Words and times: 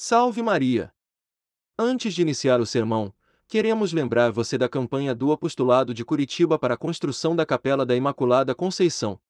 Salve 0.00 0.42
Maria! 0.42 0.94
Antes 1.76 2.14
de 2.14 2.22
iniciar 2.22 2.60
o 2.60 2.66
sermão, 2.66 3.12
queremos 3.48 3.92
lembrar 3.92 4.30
você 4.30 4.56
da 4.56 4.68
campanha 4.68 5.12
do 5.12 5.32
Apostolado 5.32 5.92
de 5.92 6.04
Curitiba 6.04 6.56
para 6.56 6.74
a 6.74 6.76
construção 6.76 7.34
da 7.34 7.44
Capela 7.44 7.84
da 7.84 7.96
Imaculada 7.96 8.54
Conceição. 8.54 9.20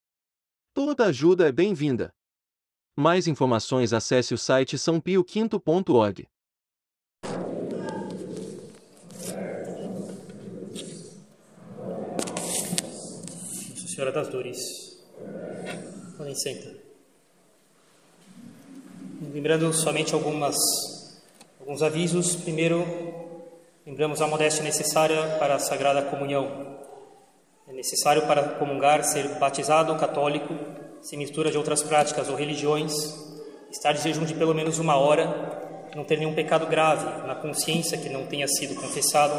Toda 0.74 1.06
ajuda 1.06 1.48
é 1.48 1.52
bem-vinda. 1.52 2.14
Mais 2.94 3.26
informações 3.26 3.94
acesse 3.94 4.34
o 4.34 4.36
site 4.36 4.76
sãopioquinto.org. 4.76 6.28
Senhora 13.74 14.12
das 14.12 14.28
Dores, 14.28 15.02
podem 16.18 16.34
sentar. 16.34 16.87
Lembrando 19.20 19.72
somente 19.72 20.14
algumas, 20.14 20.54
alguns 21.58 21.82
avisos. 21.82 22.36
Primeiro, 22.36 22.86
lembramos 23.84 24.22
a 24.22 24.28
modéstia 24.28 24.62
necessária 24.62 25.20
para 25.40 25.56
a 25.56 25.58
Sagrada 25.58 26.02
Comunhão. 26.02 26.78
É 27.66 27.72
necessário 27.72 28.28
para 28.28 28.44
comungar 28.44 29.02
ser 29.02 29.26
batizado 29.40 29.92
católico, 29.96 30.54
sem 31.02 31.18
mistura 31.18 31.50
de 31.50 31.58
outras 31.58 31.82
práticas 31.82 32.28
ou 32.28 32.36
religiões, 32.36 32.92
estar 33.72 33.90
de 33.90 34.02
jejum 34.04 34.24
de 34.24 34.34
pelo 34.34 34.54
menos 34.54 34.78
uma 34.78 34.94
hora, 34.94 35.88
não 35.96 36.04
ter 36.04 36.16
nenhum 36.16 36.34
pecado 36.34 36.68
grave 36.68 37.26
na 37.26 37.34
consciência 37.34 37.98
que 37.98 38.08
não 38.08 38.24
tenha 38.24 38.46
sido 38.46 38.80
confessado 38.80 39.34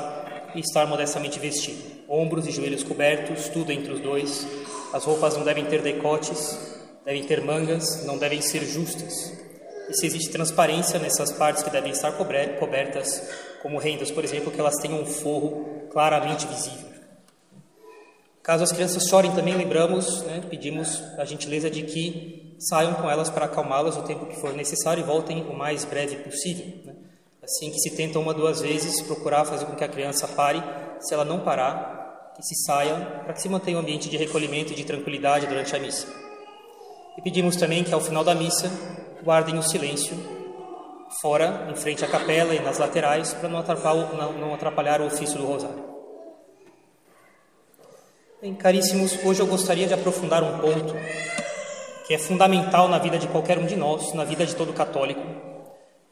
e 0.56 0.60
estar 0.60 0.88
modestamente 0.88 1.40
vestido. 1.40 1.82
Ombros 2.10 2.46
e 2.46 2.52
joelhos 2.52 2.84
cobertos, 2.84 3.48
tudo 3.48 3.72
entre 3.72 3.94
os 3.94 4.02
dois. 4.02 4.46
As 4.92 5.06
roupas 5.06 5.38
não 5.38 5.46
devem 5.46 5.64
ter 5.64 5.82
decotes, 5.82 6.78
devem 7.06 7.24
ter 7.24 7.42
mangas, 7.46 8.04
não 8.04 8.18
devem 8.18 8.42
ser 8.42 8.66
justas 8.66 9.48
e 9.90 9.94
se 9.94 10.06
existe 10.06 10.30
transparência 10.30 11.00
nessas 11.00 11.32
partes 11.32 11.64
que 11.64 11.70
devem 11.70 11.92
estar 11.92 12.12
cobertas, 12.12 13.28
como 13.62 13.78
rendas, 13.78 14.12
por 14.12 14.24
exemplo, 14.24 14.52
que 14.52 14.60
elas 14.60 14.76
tenham 14.76 15.02
um 15.02 15.06
forro 15.06 15.88
claramente 15.90 16.48
visível. 16.48 16.90
Caso 18.44 18.64
as 18.64 18.72
crianças 18.72 19.08
chorem 19.08 19.32
também, 19.32 19.56
lembramos, 19.56 20.24
né, 20.24 20.42
pedimos 20.50 21.04
a 21.18 21.26
gentileza 21.26 21.70
de 21.70 21.84
que 21.84 22.56
saiam 22.60 22.94
com 22.96 23.10
elas 23.10 23.30
para 23.30 23.46
acalmá-las 23.46 23.98
o 23.98 24.04
tempo 24.04 24.26
que 24.26 24.40
for 24.40 24.54
necessário 24.54 25.02
e 25.02 25.06
voltem 25.06 25.44
o 25.44 25.54
mais 25.56 25.86
breve 25.86 26.18
possível. 26.18 26.66
Né? 26.86 26.94
Assim 27.44 27.72
que 27.72 27.80
se 27.80 27.96
tenta 27.96 28.20
uma 28.20 28.34
duas 28.34 28.62
vezes 28.62 29.02
procurar 29.02 29.46
fazer 29.46 29.66
com 29.66 29.76
que 29.76 29.84
a 29.84 29.88
criança 29.88 30.28
pare, 30.28 30.64
se 31.00 31.14
ela 31.14 31.26
não 31.26 31.40
parar, 31.40 32.34
que 32.36 32.44
se 32.44 32.56
saia, 32.64 32.96
para 33.24 33.34
que 33.34 33.42
se 33.42 33.50
mantenha 33.50 33.78
um 33.78 33.82
ambiente 33.82 34.10
de 34.10 34.18
recolhimento 34.18 34.72
e 34.72 34.76
de 34.76 34.84
tranquilidade 34.84 35.48
durante 35.48 35.76
a 35.76 35.80
missa. 35.80 36.08
E 37.18 37.22
pedimos 37.22 37.56
também 37.56 37.84
que 37.84 37.94
ao 37.94 38.02
final 38.02 38.24
da 38.24 38.34
missa 38.34 38.72
guardem 39.24 39.58
o 39.58 39.64
silêncio 39.64 40.18
fora, 41.22 41.68
em 41.70 41.76
frente 41.76 42.06
à 42.06 42.08
capela 42.08 42.54
e 42.54 42.60
nas 42.60 42.78
laterais, 42.78 43.34
para 43.34 43.50
não 43.50 43.60
atrapalhar, 43.60 44.14
não, 44.14 44.54
atrapalhar 44.54 45.02
o 45.02 45.08
ofício 45.08 45.38
do 45.38 45.46
rosário. 45.46 45.84
Bem, 48.42 48.54
caríssimos, 48.54 49.24
hoje 49.26 49.42
eu 49.42 49.48
gostaria 49.48 49.88
de 49.88 49.94
aprofundar 49.94 50.44
um 50.44 50.60
ponto 50.60 50.94
que 52.08 52.14
é 52.14 52.18
fundamental 52.18 52.88
na 52.88 52.98
vida 52.98 53.20
de 53.20 53.28
qualquer 53.28 53.58
um 53.58 53.66
de 53.66 53.76
nós, 53.76 54.14
na 54.14 54.24
vida 54.24 54.46
de 54.46 54.56
todo 54.56 54.74
católico, 54.74 55.22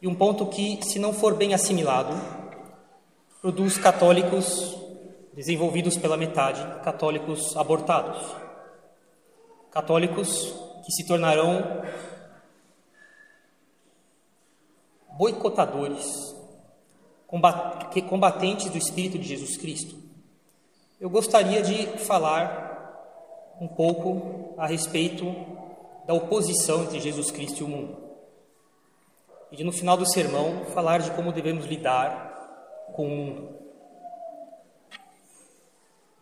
e 0.02 0.08
um 0.08 0.14
ponto 0.14 0.46
que, 0.46 0.80
se 0.84 1.00
não 1.00 1.14
for 1.14 1.36
bem 1.36 1.54
assimilado, 1.54 2.14
produz 3.42 3.78
católicos 3.78 4.78
desenvolvidos 5.34 5.98
pela 5.98 6.18
metade, 6.18 6.62
católicos 6.84 7.56
abortados, 7.56 8.36
católicos 9.72 10.54
que 10.86 10.92
se 10.92 11.08
tornarão 11.08 11.82
boicotadores, 15.18 16.36
combatentes 18.08 18.70
do 18.70 18.78
Espírito 18.78 19.18
de 19.18 19.28
Jesus 19.28 19.58
Cristo. 19.58 19.96
Eu 21.02 21.10
gostaria 21.10 21.62
de 21.62 21.88
falar 22.06 22.68
um 23.60 23.68
pouco 23.68 24.54
a 24.58 24.68
respeito 24.68 25.26
da 26.06 26.14
oposição 26.14 26.84
entre 26.84 27.00
Jesus 27.00 27.32
Cristo 27.32 27.62
e 27.62 27.64
o 27.64 27.68
mundo. 27.68 27.98
E 29.52 29.58
de, 29.58 29.64
no 29.64 29.72
final 29.72 29.98
do 29.98 30.06
sermão, 30.06 30.66
falar 30.74 31.00
de 31.00 31.12
como 31.12 31.32
devemos 31.32 31.66
lidar 31.66 32.92
com 32.94 33.06
o 33.06 33.10
mundo. 33.10 33.50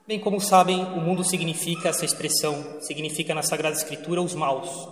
Bem, 0.08 0.20
como 0.20 0.40
sabem, 0.40 0.84
o 0.84 1.02
mundo 1.02 1.24
significa, 1.24 1.90
essa 1.90 2.06
expressão, 2.06 2.80
significa 2.82 3.34
na 3.34 3.42
Sagrada 3.42 3.76
Escritura 3.76 4.22
os 4.22 4.36
maus, 4.36 4.88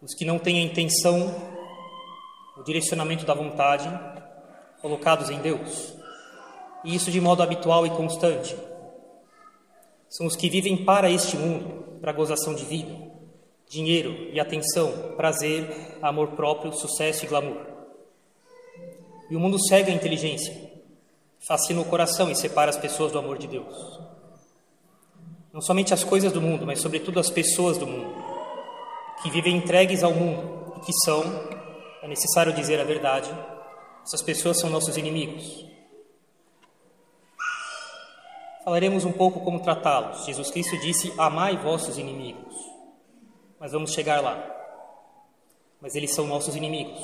os 0.00 0.14
que 0.14 0.24
não 0.24 0.38
têm 0.38 0.58
a 0.60 0.62
intenção 0.62 1.49
o 2.60 2.64
direcionamento 2.64 3.24
da 3.24 3.32
vontade 3.32 3.88
colocados 4.82 5.30
em 5.30 5.40
Deus. 5.40 5.94
E 6.84 6.94
isso 6.94 7.10
de 7.10 7.20
modo 7.20 7.42
habitual 7.42 7.86
e 7.86 7.90
constante. 7.90 8.54
São 10.08 10.26
os 10.26 10.36
que 10.36 10.50
vivem 10.50 10.84
para 10.84 11.10
este 11.10 11.36
mundo, 11.36 11.98
para 12.00 12.10
a 12.10 12.14
gozação 12.14 12.54
de 12.54 12.64
vida, 12.64 12.94
dinheiro 13.68 14.28
e 14.32 14.38
atenção, 14.40 15.14
prazer, 15.16 15.98
amor 16.02 16.28
próprio, 16.28 16.72
sucesso 16.72 17.24
e 17.24 17.28
glamour. 17.28 17.66
E 19.30 19.36
o 19.36 19.40
mundo 19.40 19.58
cega 19.66 19.90
a 19.90 19.94
inteligência, 19.94 20.70
fascina 21.38 21.80
o 21.80 21.84
coração 21.84 22.30
e 22.30 22.34
separa 22.34 22.70
as 22.70 22.76
pessoas 22.76 23.12
do 23.12 23.18
amor 23.18 23.38
de 23.38 23.46
Deus. 23.46 24.00
Não 25.52 25.60
somente 25.60 25.94
as 25.94 26.04
coisas 26.04 26.32
do 26.32 26.40
mundo, 26.40 26.66
mas 26.66 26.80
sobretudo 26.80 27.20
as 27.20 27.30
pessoas 27.30 27.78
do 27.78 27.86
mundo, 27.86 28.14
que 29.22 29.30
vivem 29.30 29.56
entregues 29.56 30.02
ao 30.02 30.12
mundo 30.12 30.74
e 30.76 30.80
que 30.80 30.92
são, 31.04 31.59
é 32.02 32.08
necessário 32.08 32.52
dizer 32.52 32.80
a 32.80 32.84
verdade. 32.84 33.30
Essas 34.02 34.22
pessoas 34.22 34.58
são 34.58 34.70
nossos 34.70 34.96
inimigos. 34.96 35.66
Falaremos 38.64 39.04
um 39.04 39.12
pouco 39.12 39.40
como 39.40 39.60
tratá-los. 39.60 40.24
Jesus 40.24 40.50
Cristo 40.50 40.78
disse: 40.78 41.12
Amai 41.18 41.56
vossos 41.56 41.98
inimigos. 41.98 42.54
Mas 43.58 43.72
vamos 43.72 43.92
chegar 43.92 44.22
lá. 44.22 44.42
Mas 45.80 45.94
eles 45.94 46.14
são 46.14 46.26
nossos 46.26 46.56
inimigos. 46.56 47.00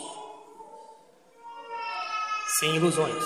Sem 2.59 2.77
ilusões. 2.77 3.25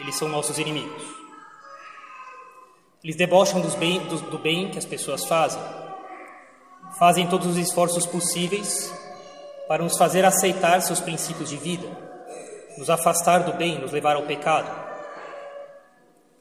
Eles 0.00 0.16
são 0.16 0.28
nossos 0.28 0.58
inimigos. 0.58 1.02
Eles 3.02 3.16
debocham 3.16 3.60
bem, 3.78 4.00
do, 4.06 4.18
do 4.30 4.38
bem 4.38 4.70
que 4.70 4.78
as 4.78 4.84
pessoas 4.84 5.24
fazem. 5.24 5.62
Fazem 6.98 7.28
todos 7.28 7.46
os 7.46 7.56
esforços 7.56 8.06
possíveis 8.06 8.92
para 9.66 9.82
nos 9.82 9.96
fazer 9.96 10.24
aceitar 10.24 10.80
seus 10.82 11.00
princípios 11.00 11.48
de 11.48 11.56
vida, 11.56 11.88
nos 12.76 12.90
afastar 12.90 13.44
do 13.44 13.52
bem, 13.52 13.78
nos 13.78 13.92
levar 13.92 14.16
ao 14.16 14.22
pecado. 14.22 14.84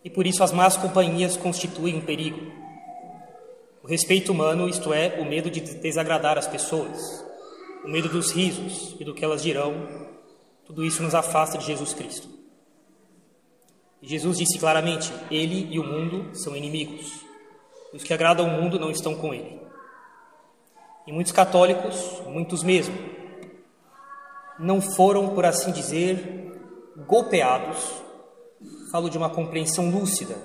E 0.04 0.10
por 0.10 0.28
isso 0.28 0.44
as 0.44 0.52
más 0.52 0.76
companhias 0.76 1.38
constituem 1.38 1.96
um 1.96 2.02
perigo. 2.02 2.52
O 3.82 3.88
respeito 3.88 4.32
humano, 4.32 4.68
isto 4.68 4.94
é, 4.94 5.20
o 5.20 5.26
medo 5.26 5.50
de 5.50 5.60
desagradar 5.60 6.38
as 6.38 6.48
pessoas, 6.48 7.26
o 7.84 7.88
medo 7.88 8.10
dos 8.10 8.32
risos 8.32 8.96
e 9.00 9.04
do 9.04 9.14
que 9.14 9.24
elas 9.24 9.44
dirão, 9.44 9.88
tudo 10.66 10.84
isso 10.84 11.04
nos 11.04 11.16
afasta 11.16 11.58
de 11.58 11.66
Jesus 11.66 11.94
Cristo. 11.94 12.28
E 14.02 14.08
Jesus 14.08 14.38
disse 14.38 14.60
claramente: 14.60 15.12
Ele 15.32 15.68
e 15.72 15.80
o 15.80 15.84
mundo 15.84 16.30
são 16.34 16.56
inimigos. 16.56 17.24
Os 17.94 18.04
que 18.04 18.14
agradam 18.14 18.48
o 18.48 18.62
mundo 18.62 18.80
não 18.80 18.92
estão 18.92 19.16
com 19.16 19.34
ele. 19.34 19.63
E 21.06 21.12
muitos 21.12 21.34
católicos, 21.34 22.22
muitos 22.26 22.64
mesmo, 22.64 22.98
não 24.58 24.82
foram, 24.82 25.30
por 25.30 25.46
assim 25.46 25.72
dizer, 25.72 26.62
golpeados. 27.06 27.78
Falo 28.90 29.10
de 29.10 29.18
uma 29.18 29.30
compreensão 29.30 29.90
lúcida 29.90 30.36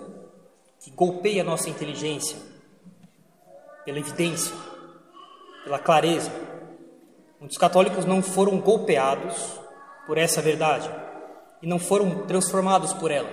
que 0.81 0.91
golpeia 0.91 1.43
a 1.43 1.45
nossa 1.45 1.71
inteligência 1.71 2.37
pela 3.85 3.99
evidência, 3.99 4.55
pela 5.63 5.79
clareza. 5.79 6.33
Muitos 7.39 7.57
católicos 7.57 8.05
não 8.05 8.21
foram 8.21 8.59
golpeados 8.59 9.37
por 10.07 10.19
essa 10.19 10.43
verdade 10.43 10.91
e 11.63 11.67
não 11.69 11.79
foram 11.79 12.27
transformados 12.27 12.93
por 12.95 13.13
ela, 13.13 13.31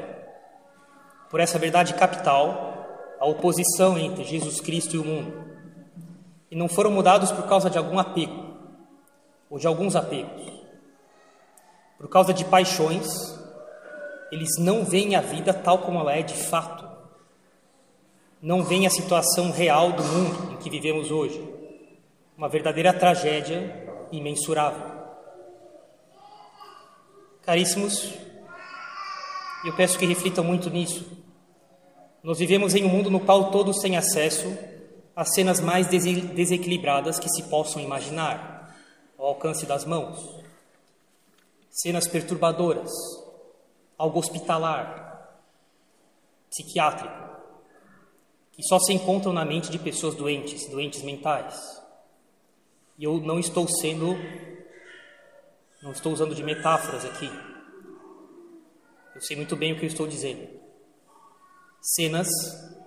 por 1.31 1.39
essa 1.39 1.57
verdade 1.57 1.95
capital, 1.95 3.16
a 3.19 3.25
oposição 3.25 3.98
entre 3.98 4.24
Jesus 4.24 4.60
Cristo 4.62 4.95
e 4.95 5.00
o 5.00 5.06
mundo 5.06 5.44
e 6.56 6.57
não 6.57 6.69
foram 6.69 6.90
mudados 6.90 7.34
por 7.34 7.46
causa 7.48 7.69
de 7.69 7.78
algum 7.78 8.00
apego 8.00 8.46
ou 9.50 9.60
de 9.60 9.68
alguns 9.68 9.94
apegos. 9.94 10.54
Por 11.98 12.07
causa 12.07 12.34
de 12.34 12.46
paixões, 12.46 13.06
eles 14.31 14.57
não 14.57 14.86
veem 14.86 15.18
a 15.18 15.22
vida 15.22 15.54
tal 15.54 15.80
como 15.80 16.00
ela 16.00 16.16
é 16.16 16.22
de 16.22 16.34
fato. 16.34 16.88
Não 18.42 18.63
veem 18.63 18.88
a 18.88 18.90
situação 18.90 19.52
real 19.52 19.92
do 19.92 20.02
mundo 20.02 20.54
em 20.54 20.56
que 20.56 20.69
vivemos 20.69 21.12
hoje. 21.12 21.46
Uma 22.38 22.48
verdadeira 22.48 22.94
tragédia 22.94 24.07
imensurável. 24.10 24.96
Caríssimos, 27.42 28.13
eu 29.66 29.75
peço 29.75 30.00
que 30.00 30.06
reflitam 30.06 30.42
muito 30.46 30.69
nisso. 30.69 31.06
Nós 32.24 32.40
vivemos 32.40 32.74
em 32.75 32.86
um 32.86 32.90
mundo 32.90 33.12
no 33.12 33.19
qual 33.19 33.52
todos 33.52 33.81
têm 33.81 33.98
acesso 33.98 34.57
as 35.16 35.34
cenas 35.34 35.62
mais 35.62 35.88
desequilibradas 35.88 37.18
que 37.18 37.30
se 37.30 37.44
possam 37.44 37.82
imaginar, 37.82 38.76
ao 39.18 39.28
alcance 39.28 39.66
das 39.66 39.86
mãos. 39.86 40.44
cenas 41.70 42.08
perturbadoras, 42.08 42.92
algo 43.98 44.20
hospitalar, 44.20 45.40
psiquiátrico, 46.50 47.26
que 48.54 48.64
só 48.64 48.80
se 48.80 48.94
encontram 48.94 49.34
na 49.34 49.44
mente 49.44 49.70
de 49.70 49.78
pessoas 49.78 50.16
doentes, 50.16 50.70
doentes 50.70 51.02
mentais. 51.02 51.82
E 52.98 53.04
eu 53.04 53.20
não 53.20 53.40
estou 53.40 53.68
sendo, 53.68 54.16
não 55.82 55.92
estou 55.92 56.14
usando 56.14 56.34
de 56.34 56.44
metáforas 56.44 57.04
aqui. 57.04 57.30
Eu 59.14 59.22
sei 59.22 59.36
muito 59.36 59.58
bem 59.58 59.74
o 59.74 59.78
que 59.78 59.84
eu 59.84 59.90
estou 59.90 60.08
dizendo. 60.08 60.48
Cenas 61.82 62.28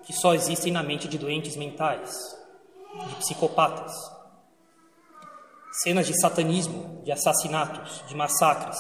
que 0.09 0.15
só 0.15 0.35
existem 0.35 0.73
na 0.73 0.83
mente 0.83 1.07
de 1.07 1.19
doentes 1.19 1.55
mentais, 1.55 2.11
de 3.11 3.15
psicopatas. 3.17 3.93
Cenas 5.83 6.07
de 6.07 6.19
satanismo, 6.19 7.03
de 7.05 7.13
assassinatos, 7.13 8.03
de 8.09 8.17
massacres, 8.17 8.79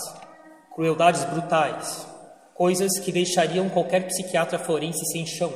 crueldades 0.75 1.23
brutais, 1.25 2.07
coisas 2.55 2.99
que 3.01 3.13
deixariam 3.13 3.69
qualquer 3.69 4.07
psiquiatra 4.07 4.59
forense 4.59 5.05
sem 5.13 5.27
chão. 5.27 5.53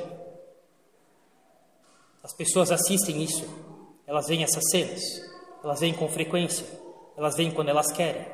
As 2.22 2.34
pessoas 2.36 2.70
assistem 2.70 3.22
isso, 3.22 3.46
elas 4.06 4.26
veem 4.26 4.44
essas 4.44 4.64
cenas, 4.70 5.00
elas 5.64 5.80
veem 5.80 5.94
com 5.94 6.06
frequência, 6.06 6.66
elas 7.16 7.34
veem 7.34 7.50
quando 7.50 7.70
elas 7.70 7.90
querem. 7.90 8.26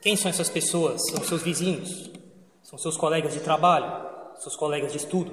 Quem 0.00 0.14
são 0.14 0.30
essas 0.30 0.48
pessoas? 0.48 1.00
São 1.10 1.24
seus 1.24 1.42
vizinhos, 1.42 2.08
são 2.62 2.78
seus 2.78 2.96
colegas 2.96 3.32
de 3.32 3.40
trabalho, 3.40 4.11
seus 4.42 4.56
colegas 4.56 4.90
de 4.90 4.98
estudo. 4.98 5.32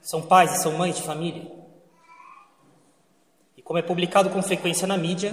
São 0.00 0.22
pais 0.22 0.52
e 0.52 0.62
são 0.62 0.72
mães 0.72 0.96
de 0.96 1.02
família. 1.02 1.50
E 3.56 3.62
como 3.62 3.78
é 3.78 3.82
publicado 3.82 4.28
com 4.30 4.42
frequência 4.42 4.88
na 4.88 4.96
mídia, 4.96 5.32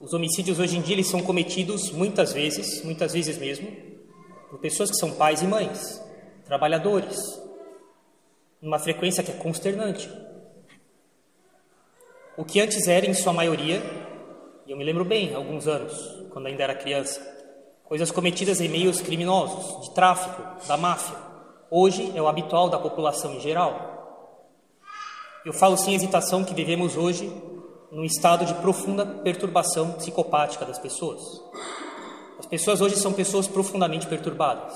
os 0.00 0.12
homicídios 0.12 0.58
hoje 0.58 0.76
em 0.76 0.82
dia 0.82 0.96
eles 0.96 1.08
são 1.08 1.22
cometidos 1.22 1.92
muitas 1.92 2.32
vezes, 2.32 2.82
muitas 2.82 3.12
vezes 3.12 3.38
mesmo, 3.38 3.70
por 4.50 4.58
pessoas 4.58 4.90
que 4.90 4.96
são 4.96 5.12
pais 5.12 5.40
e 5.40 5.46
mães, 5.46 6.02
trabalhadores, 6.44 7.16
numa 8.60 8.80
frequência 8.80 9.22
que 9.22 9.30
é 9.30 9.34
consternante. 9.34 10.10
O 12.36 12.44
que 12.44 12.60
antes 12.60 12.88
era, 12.88 13.06
em 13.06 13.14
sua 13.14 13.32
maioria, 13.32 13.80
e 14.66 14.72
eu 14.72 14.76
me 14.76 14.84
lembro 14.84 15.04
bem, 15.04 15.34
alguns 15.34 15.68
anos, 15.68 16.26
quando 16.30 16.46
ainda 16.46 16.64
era 16.64 16.74
criança, 16.74 17.37
coisas 17.88 18.10
cometidas 18.10 18.60
em 18.60 18.68
meios 18.68 19.00
criminosos, 19.00 19.88
de 19.88 19.94
tráfico, 19.94 20.42
da 20.66 20.76
máfia, 20.76 21.16
hoje 21.70 22.12
é 22.14 22.20
o 22.20 22.28
habitual 22.28 22.68
da 22.68 22.78
população 22.78 23.32
em 23.32 23.40
geral. 23.40 23.96
Eu 25.42 25.54
falo 25.54 25.78
sem 25.78 25.94
hesitação 25.94 26.44
que 26.44 26.52
vivemos 26.52 26.98
hoje 26.98 27.32
num 27.90 28.04
estado 28.04 28.44
de 28.44 28.52
profunda 28.54 29.06
perturbação 29.06 29.92
psicopática 29.92 30.66
das 30.66 30.78
pessoas. 30.78 31.42
As 32.38 32.44
pessoas 32.44 32.82
hoje 32.82 32.96
são 32.96 33.14
pessoas 33.14 33.48
profundamente 33.48 34.06
perturbadas. 34.06 34.74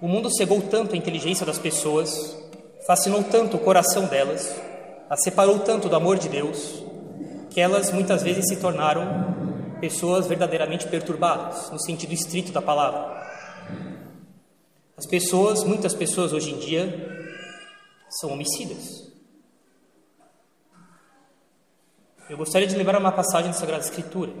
O 0.00 0.06
mundo 0.06 0.30
cegou 0.30 0.62
tanto 0.62 0.94
a 0.94 0.98
inteligência 0.98 1.44
das 1.44 1.58
pessoas, 1.58 2.38
fascinou 2.86 3.24
tanto 3.24 3.56
o 3.56 3.60
coração 3.60 4.06
delas, 4.06 4.54
as 5.10 5.20
separou 5.24 5.58
tanto 5.58 5.88
do 5.88 5.96
amor 5.96 6.16
de 6.16 6.28
Deus, 6.28 6.84
que 7.50 7.60
elas 7.60 7.90
muitas 7.90 8.22
vezes 8.22 8.44
se 8.46 8.56
tornaram 8.56 9.35
pessoas 9.80 10.26
verdadeiramente 10.26 10.86
perturbadas, 10.88 11.70
no 11.70 11.78
sentido 11.78 12.12
estrito 12.12 12.52
da 12.52 12.62
palavra. 12.62 13.26
As 14.96 15.06
pessoas, 15.06 15.62
muitas 15.62 15.94
pessoas 15.94 16.32
hoje 16.32 16.54
em 16.54 16.58
dia, 16.58 17.28
são 18.20 18.32
homicidas. 18.32 19.12
Eu 22.28 22.36
gostaria 22.36 22.66
de 22.66 22.74
lembrar 22.74 22.98
uma 22.98 23.12
passagem 23.12 23.50
da 23.50 23.56
Sagrada 23.56 23.84
Escritura, 23.84 24.32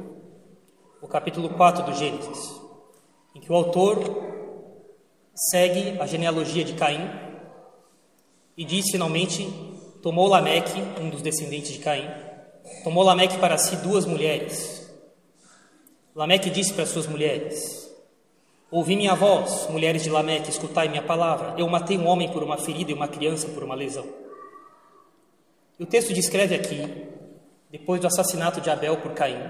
o 1.00 1.06
capítulo 1.06 1.50
4 1.50 1.84
do 1.84 1.94
Gênesis, 1.94 2.60
em 3.34 3.40
que 3.40 3.52
o 3.52 3.54
autor 3.54 3.98
segue 5.34 6.00
a 6.00 6.06
genealogia 6.06 6.64
de 6.64 6.72
Caim 6.72 7.08
e 8.56 8.64
diz 8.64 8.86
finalmente: 8.90 9.46
tomou 10.02 10.26
Lameque, 10.26 10.80
um 11.00 11.10
dos 11.10 11.20
descendentes 11.20 11.72
de 11.72 11.78
Caim, 11.80 12.08
tomou 12.82 13.04
Lameque 13.04 13.38
para 13.38 13.58
si 13.58 13.76
duas 13.76 14.06
mulheres. 14.06 14.85
Lameque 16.16 16.48
disse 16.48 16.72
para 16.72 16.86
suas 16.86 17.06
mulheres: 17.06 17.94
Ouvi 18.70 18.96
minha 18.96 19.14
voz, 19.14 19.68
mulheres 19.68 20.02
de 20.02 20.08
Lameque, 20.08 20.48
escutai 20.48 20.88
minha 20.88 21.02
palavra. 21.02 21.54
Eu 21.58 21.68
matei 21.68 21.98
um 21.98 22.06
homem 22.06 22.32
por 22.32 22.42
uma 22.42 22.56
ferida 22.56 22.90
e 22.90 22.94
uma 22.94 23.06
criança 23.06 23.46
por 23.48 23.62
uma 23.62 23.74
lesão. 23.74 24.06
E 25.78 25.82
o 25.82 25.86
texto 25.86 26.14
descreve 26.14 26.54
aqui, 26.54 27.06
depois 27.70 28.00
do 28.00 28.06
assassinato 28.06 28.62
de 28.62 28.70
Abel 28.70 28.96
por 28.96 29.12
Caim, 29.12 29.42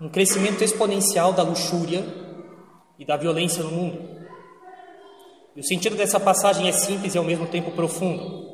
um 0.00 0.08
crescimento 0.08 0.64
exponencial 0.64 1.34
da 1.34 1.42
luxúria 1.42 2.06
e 2.98 3.04
da 3.04 3.18
violência 3.18 3.62
no 3.62 3.70
mundo. 3.70 3.98
E 5.54 5.60
o 5.60 5.64
sentido 5.64 5.94
dessa 5.94 6.18
passagem 6.18 6.68
é 6.68 6.72
simples 6.72 7.14
e 7.14 7.18
ao 7.18 7.24
mesmo 7.24 7.46
tempo 7.46 7.70
profundo. 7.72 8.48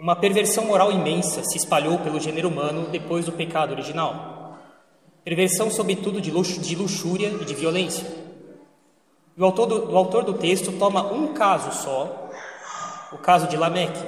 Uma 0.00 0.14
perversão 0.14 0.66
moral 0.66 0.92
imensa 0.92 1.42
se 1.42 1.58
espalhou 1.58 1.98
pelo 1.98 2.20
gênero 2.20 2.46
humano 2.46 2.86
depois 2.92 3.24
do 3.24 3.32
pecado 3.32 3.72
original. 3.72 4.37
Perversão, 5.28 5.70
sobretudo, 5.70 6.22
de, 6.22 6.30
luxúria 6.30 7.28
e 7.28 7.44
de 7.44 7.54
violência. 7.54 8.06
O 9.36 9.44
autor 9.44 9.66
do, 9.66 9.92
o 9.92 9.98
autor 9.98 10.24
do 10.24 10.32
texto 10.32 10.72
toma 10.78 11.12
um 11.12 11.34
caso 11.34 11.70
só, 11.82 12.30
o 13.12 13.18
caso 13.18 13.46
de 13.46 13.54
Lameque, 13.54 14.02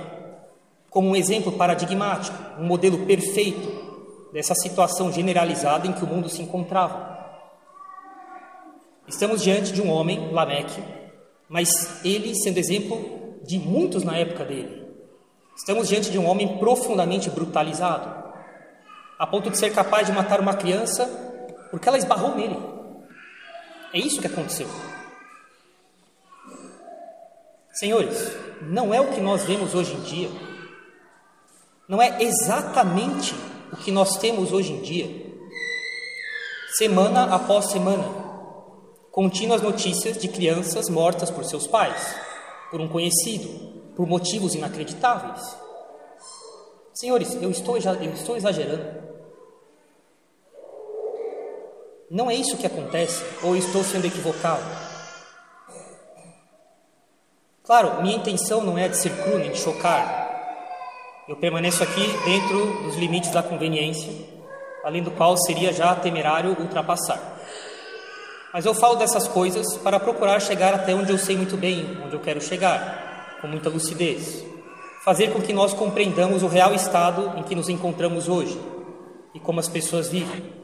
como 0.89 1.11
um 1.11 1.15
exemplo 1.15 1.53
paradigmático, 1.53 2.35
um 2.59 2.65
modelo 2.65 3.05
perfeito 3.05 4.31
dessa 4.33 4.55
situação 4.55 5.13
generalizada 5.13 5.87
em 5.87 5.93
que 5.93 6.03
o 6.03 6.07
mundo 6.07 6.31
se 6.31 6.41
encontrava. 6.41 7.21
Estamos 9.07 9.43
diante 9.43 9.75
de 9.75 9.83
um 9.83 9.91
homem, 9.91 10.33
Lameque, 10.33 10.83
mas 11.51 12.03
ele 12.03 12.35
sendo 12.35 12.57
exemplo 12.57 13.37
de 13.45 13.59
muitos 13.59 14.05
na 14.05 14.17
época 14.17 14.43
dele. 14.47 14.87
Estamos 15.55 15.87
diante 15.87 16.11
de 16.11 16.19
um 16.19 16.27
homem 16.27 16.57
profundamente 16.57 17.29
brutalizado, 17.29 18.20
a 19.21 19.27
ponto 19.27 19.51
de 19.51 19.59
ser 19.59 19.71
capaz 19.75 20.07
de 20.07 20.15
matar 20.15 20.41
uma 20.41 20.55
criança 20.55 21.05
porque 21.71 21.87
ela 21.87 21.99
esbarrou 21.99 22.35
nele. 22.35 22.57
É 23.93 23.99
isso 23.99 24.19
que 24.19 24.27
aconteceu. 24.27 24.67
Senhores, 27.75 28.33
não 28.63 28.95
é 28.95 29.01
o 29.01 29.09
que 29.09 29.21
nós 29.21 29.45
vemos 29.45 29.75
hoje 29.75 29.93
em 29.93 30.01
dia, 30.01 30.31
não 31.87 32.01
é 32.01 32.23
exatamente 32.23 33.35
o 33.71 33.77
que 33.77 33.93
nós 33.93 34.17
temos 34.17 34.53
hoje 34.53 34.73
em 34.73 34.81
dia, 34.81 35.37
semana 36.79 37.35
após 37.35 37.71
semana 37.71 38.21
contínuas 39.11 39.61
notícias 39.61 40.17
de 40.17 40.29
crianças 40.29 40.89
mortas 40.89 41.31
por 41.31 41.45
seus 41.45 41.67
pais, 41.67 42.17
por 42.71 42.81
um 42.81 42.89
conhecido, 42.89 43.93
por 43.95 44.07
motivos 44.07 44.55
inacreditáveis. 44.55 45.43
Senhores, 46.95 47.35
eu 47.35 47.51
estou, 47.51 47.77
eu 47.77 48.13
estou 48.15 48.37
exagerando. 48.37 49.10
Não 52.11 52.29
é 52.29 52.35
isso 52.35 52.57
que 52.57 52.67
acontece, 52.67 53.25
ou 53.41 53.55
estou 53.55 53.85
sendo 53.85 54.05
equivocado? 54.05 54.65
Claro, 57.63 58.03
minha 58.03 58.17
intenção 58.17 58.65
não 58.65 58.77
é 58.77 58.89
de 58.89 58.97
ser 58.97 59.11
cru 59.23 59.39
nem 59.39 59.53
de 59.53 59.59
chocar. 59.59 60.29
Eu 61.29 61.37
permaneço 61.37 61.85
aqui 61.85 62.05
dentro 62.25 62.83
dos 62.83 62.97
limites 62.97 63.31
da 63.31 63.45
conveniência, 63.45 64.13
além 64.83 65.05
do 65.05 65.13
qual 65.13 65.37
seria 65.37 65.73
já 65.73 65.95
temerário 65.95 66.57
ultrapassar. 66.59 67.39
Mas 68.53 68.67
eu 68.67 68.75
falo 68.75 68.97
dessas 68.97 69.29
coisas 69.29 69.77
para 69.77 70.01
procurar 70.01 70.41
chegar 70.41 70.75
até 70.75 70.93
onde 70.93 71.13
eu 71.13 71.19
sei 71.19 71.37
muito 71.37 71.57
bem, 71.57 71.97
onde 72.05 72.17
eu 72.17 72.21
quero 72.21 72.41
chegar, 72.41 73.39
com 73.41 73.47
muita 73.47 73.69
lucidez. 73.69 74.45
Fazer 75.05 75.33
com 75.33 75.41
que 75.41 75.53
nós 75.53 75.73
compreendamos 75.73 76.43
o 76.43 76.49
real 76.49 76.75
estado 76.75 77.39
em 77.39 77.45
que 77.45 77.55
nos 77.55 77.69
encontramos 77.69 78.29
hoje 78.29 78.61
e 79.33 79.39
como 79.39 79.61
as 79.61 79.69
pessoas 79.69 80.09
vivem. 80.09 80.60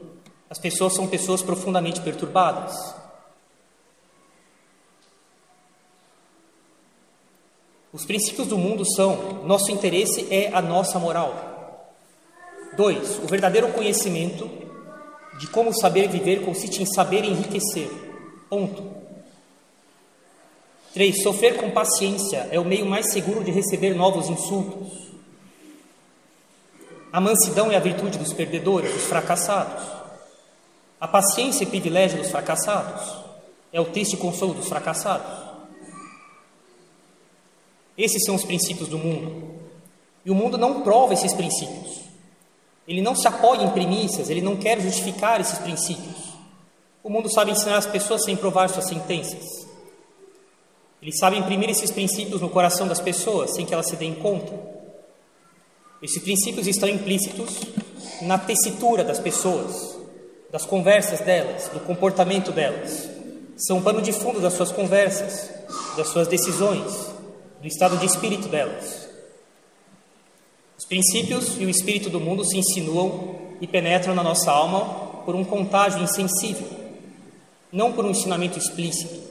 As 0.49 0.59
pessoas 0.59 0.93
são 0.93 1.07
pessoas 1.07 1.41
profundamente 1.41 2.01
perturbadas. 2.01 2.95
Os 7.91 8.05
princípios 8.05 8.47
do 8.47 8.57
mundo 8.57 8.83
são: 8.95 9.43
nosso 9.43 9.71
interesse 9.71 10.27
é 10.29 10.51
a 10.53 10.61
nossa 10.61 10.99
moral. 10.99 11.95
Dois, 12.75 13.17
o 13.19 13.27
verdadeiro 13.27 13.73
conhecimento 13.73 14.49
de 15.39 15.47
como 15.47 15.73
saber 15.73 16.07
viver 16.07 16.43
consiste 16.43 16.81
em 16.81 16.85
saber 16.85 17.23
enriquecer. 17.23 17.89
Ponto. 18.49 18.97
3. 20.93 21.21
Sofrer 21.21 21.57
com 21.57 21.69
paciência 21.71 22.47
é 22.51 22.59
o 22.59 22.65
meio 22.65 22.85
mais 22.85 23.11
seguro 23.11 23.43
de 23.43 23.51
receber 23.51 23.93
novos 23.93 24.29
insultos. 24.29 25.07
A 27.11 27.21
mansidão 27.21 27.71
é 27.71 27.75
a 27.75 27.79
virtude 27.79 28.17
dos 28.17 28.33
perdedores, 28.33 28.93
dos 28.93 29.05
fracassados. 29.05 29.96
A 30.99 31.07
paciência 31.07 31.63
é 31.63 31.67
privilégio 31.67 32.17
dos 32.17 32.31
fracassados. 32.31 33.25
É 33.71 33.79
o 33.79 33.85
texto 33.85 34.13
e 34.13 34.17
consolo 34.17 34.53
dos 34.53 34.67
fracassados. 34.67 35.47
Esses 37.97 38.23
são 38.25 38.35
os 38.35 38.43
princípios 38.43 38.89
do 38.89 38.97
mundo. 38.97 39.59
E 40.25 40.31
o 40.31 40.35
mundo 40.35 40.57
não 40.57 40.81
prova 40.81 41.13
esses 41.13 41.33
princípios. 41.33 42.01
Ele 42.87 43.01
não 43.01 43.15
se 43.15 43.27
apoia 43.27 43.63
em 43.63 43.69
primícias, 43.69 44.29
ele 44.29 44.41
não 44.41 44.55
quer 44.55 44.79
justificar 44.79 45.41
esses 45.41 45.59
princípios. 45.59 46.27
O 47.03 47.09
mundo 47.09 47.29
sabe 47.31 47.51
ensinar 47.51 47.77
as 47.77 47.85
pessoas 47.85 48.23
sem 48.23 48.35
provar 48.35 48.69
suas 48.69 48.87
sentenças. 48.87 49.67
Ele 51.01 51.15
sabe 51.15 51.37
imprimir 51.37 51.69
esses 51.69 51.91
princípios 51.91 52.41
no 52.41 52.49
coração 52.49 52.87
das 52.87 52.99
pessoas 52.99 53.53
sem 53.53 53.65
que 53.65 53.73
elas 53.73 53.87
se 53.87 53.95
deem 53.95 54.15
conta. 54.15 54.53
Esses 56.01 56.21
princípios 56.21 56.67
estão 56.67 56.87
implícitos 56.87 57.61
na 58.21 58.37
tessitura 58.37 59.03
das 59.03 59.19
pessoas, 59.19 59.96
das 60.51 60.65
conversas 60.65 61.19
delas, 61.19 61.69
do 61.69 61.79
comportamento 61.81 62.51
delas. 62.51 63.09
São 63.57 63.81
pano 63.81 64.01
de 64.01 64.11
fundo 64.11 64.39
das 64.39 64.53
suas 64.53 64.71
conversas, 64.71 65.49
das 65.95 66.07
suas 66.09 66.27
decisões, 66.27 67.09
do 67.61 67.67
estado 67.67 67.97
de 67.97 68.05
espírito 68.05 68.47
delas. 68.47 69.07
Os 70.77 70.85
princípios 70.85 71.57
e 71.57 71.65
o 71.65 71.69
espírito 71.69 72.09
do 72.09 72.19
mundo 72.19 72.45
se 72.45 72.57
insinuam 72.57 73.35
e 73.59 73.67
penetram 73.67 74.13
na 74.13 74.23
nossa 74.23 74.51
alma 74.51 75.23
por 75.25 75.35
um 75.35 75.43
contágio 75.43 76.01
insensível, 76.01 76.67
não 77.71 77.91
por 77.91 78.05
um 78.05 78.11
ensinamento 78.11 78.57
explícito. 78.57 79.27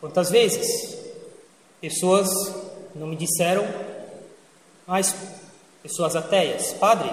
Quantas 0.00 0.30
vezes 0.30 0.98
pessoas 1.80 2.28
não 2.94 3.06
me 3.06 3.16
disseram, 3.16 3.66
mas 4.86 5.14
pessoas 5.82 6.16
ateias, 6.16 6.72
Padre, 6.74 7.10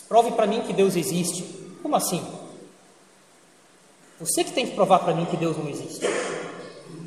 prove 0.00 0.32
para 0.32 0.46
mim 0.46 0.62
que 0.62 0.72
Deus 0.72 0.96
existe. 0.96 1.42
Como 1.82 1.94
assim? 1.96 2.24
Você 4.18 4.44
que 4.44 4.52
tem 4.52 4.66
que 4.66 4.74
provar 4.74 5.00
para 5.00 5.14
mim 5.14 5.26
que 5.26 5.36
Deus 5.36 5.56
não 5.56 5.68
existe. 5.68 6.06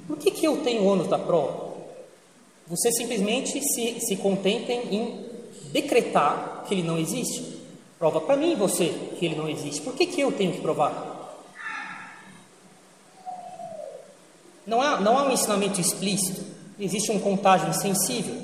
Por 0.07 0.17
que, 0.17 0.29
que 0.29 0.45
eu 0.45 0.57
tenho 0.57 0.83
o 0.83 0.85
ônus 0.85 1.07
da 1.07 1.17
prova? 1.17 1.73
Você 2.67 2.91
simplesmente 2.91 3.59
se, 3.61 3.99
se 4.01 4.15
contentem 4.17 4.93
em 4.93 5.25
decretar 5.71 6.65
que 6.67 6.73
ele 6.73 6.83
não 6.83 6.97
existe. 6.97 7.59
Prova 7.97 8.19
para 8.21 8.35
mim, 8.35 8.55
você, 8.55 8.89
que 9.17 9.25
ele 9.25 9.35
não 9.35 9.47
existe. 9.47 9.81
Por 9.81 9.93
que, 9.93 10.05
que 10.05 10.21
eu 10.21 10.31
tenho 10.31 10.51
que 10.51 10.61
provar? 10.61 11.13
Não 14.67 14.81
há, 14.81 14.99
não 14.99 15.17
há 15.17 15.23
um 15.23 15.31
ensinamento 15.31 15.79
explícito, 15.79 16.43
existe 16.79 17.11
um 17.11 17.19
contágio 17.19 17.69
insensível. 17.69 18.35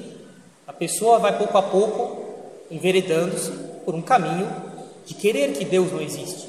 A 0.67 0.73
pessoa 0.73 1.17
vai 1.17 1.37
pouco 1.37 1.57
a 1.57 1.63
pouco 1.63 2.21
enveredando-se 2.69 3.70
por 3.91 3.97
um 3.97 4.01
caminho 4.01 4.49
de 5.05 5.13
querer 5.13 5.51
que 5.51 5.65
Deus 5.65 5.91
não 5.91 5.99
existe. 5.99 6.47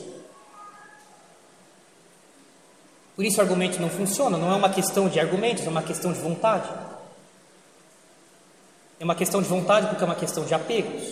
Por 3.16 3.24
isso 3.24 3.38
o 3.38 3.40
argumento 3.40 3.80
não 3.80 3.90
funciona, 3.90 4.38
não 4.38 4.52
é 4.52 4.54
uma 4.54 4.70
questão 4.70 5.08
de 5.08 5.18
argumentos, 5.18 5.66
é 5.66 5.68
uma 5.68 5.82
questão 5.82 6.12
de 6.12 6.20
vontade. 6.20 6.68
É 9.00 9.02
uma 9.02 9.16
questão 9.16 9.42
de 9.42 9.48
vontade 9.48 9.88
porque 9.88 10.04
é 10.04 10.06
uma 10.06 10.14
questão 10.14 10.44
de 10.44 10.54
apegos. 10.54 11.02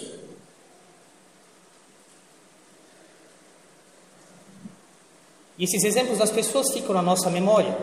E 5.59 5.65
esses 5.65 5.83
exemplos 5.83 6.19
das 6.19 6.31
pessoas 6.31 6.73
ficam 6.73 6.95
na 6.95 7.03
nossa 7.03 7.29
memória, 7.29 7.77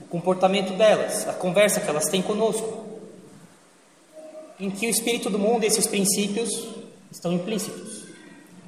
o 0.00 0.04
comportamento 0.04 0.72
delas, 0.74 1.26
a 1.26 1.32
conversa 1.32 1.80
que 1.80 1.90
elas 1.90 2.04
têm 2.04 2.22
conosco, 2.22 2.86
em 4.60 4.70
que 4.70 4.86
o 4.86 4.90
espírito 4.90 5.28
do 5.28 5.38
mundo 5.38 5.64
e 5.64 5.66
esses 5.66 5.88
princípios 5.88 6.76
estão 7.16 7.32
implícitos. 7.32 8.04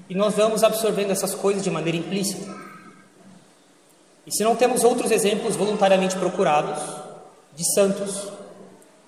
E 0.09 0.14
nós 0.14 0.35
vamos 0.35 0.64
absorvendo 0.64 1.11
essas 1.11 1.35
coisas 1.35 1.62
de 1.62 1.71
maneira 1.71 1.99
implícita. 1.99 2.50
E 4.26 4.35
se 4.35 4.43
não 4.43 4.57
temos 4.57 4.85
outros 4.85 5.11
exemplos 5.11 5.55
voluntariamente 5.55 6.17
procurados 6.17 6.83
de 7.55 7.64
santos, 7.75 8.28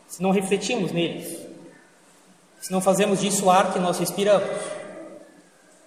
se 0.06 0.22
não 0.22 0.30
refletimos 0.30 0.92
neles, 0.92 1.38
se 2.60 2.70
não 2.70 2.80
fazemos 2.80 3.20
disso 3.20 3.46
o 3.46 3.50
ar 3.50 3.72
que 3.72 3.78
nós 3.78 3.98
respiramos, 3.98 4.48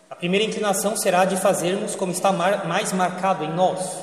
a 0.10 0.16
primeira 0.16 0.46
inclinação 0.46 0.96
será 0.96 1.26
de 1.26 1.38
fazermos 1.38 1.96
como 1.96 2.12
está 2.12 2.32
mais 2.32 2.92
marcado 2.94 3.44
em 3.44 3.54
nós, 3.54 3.98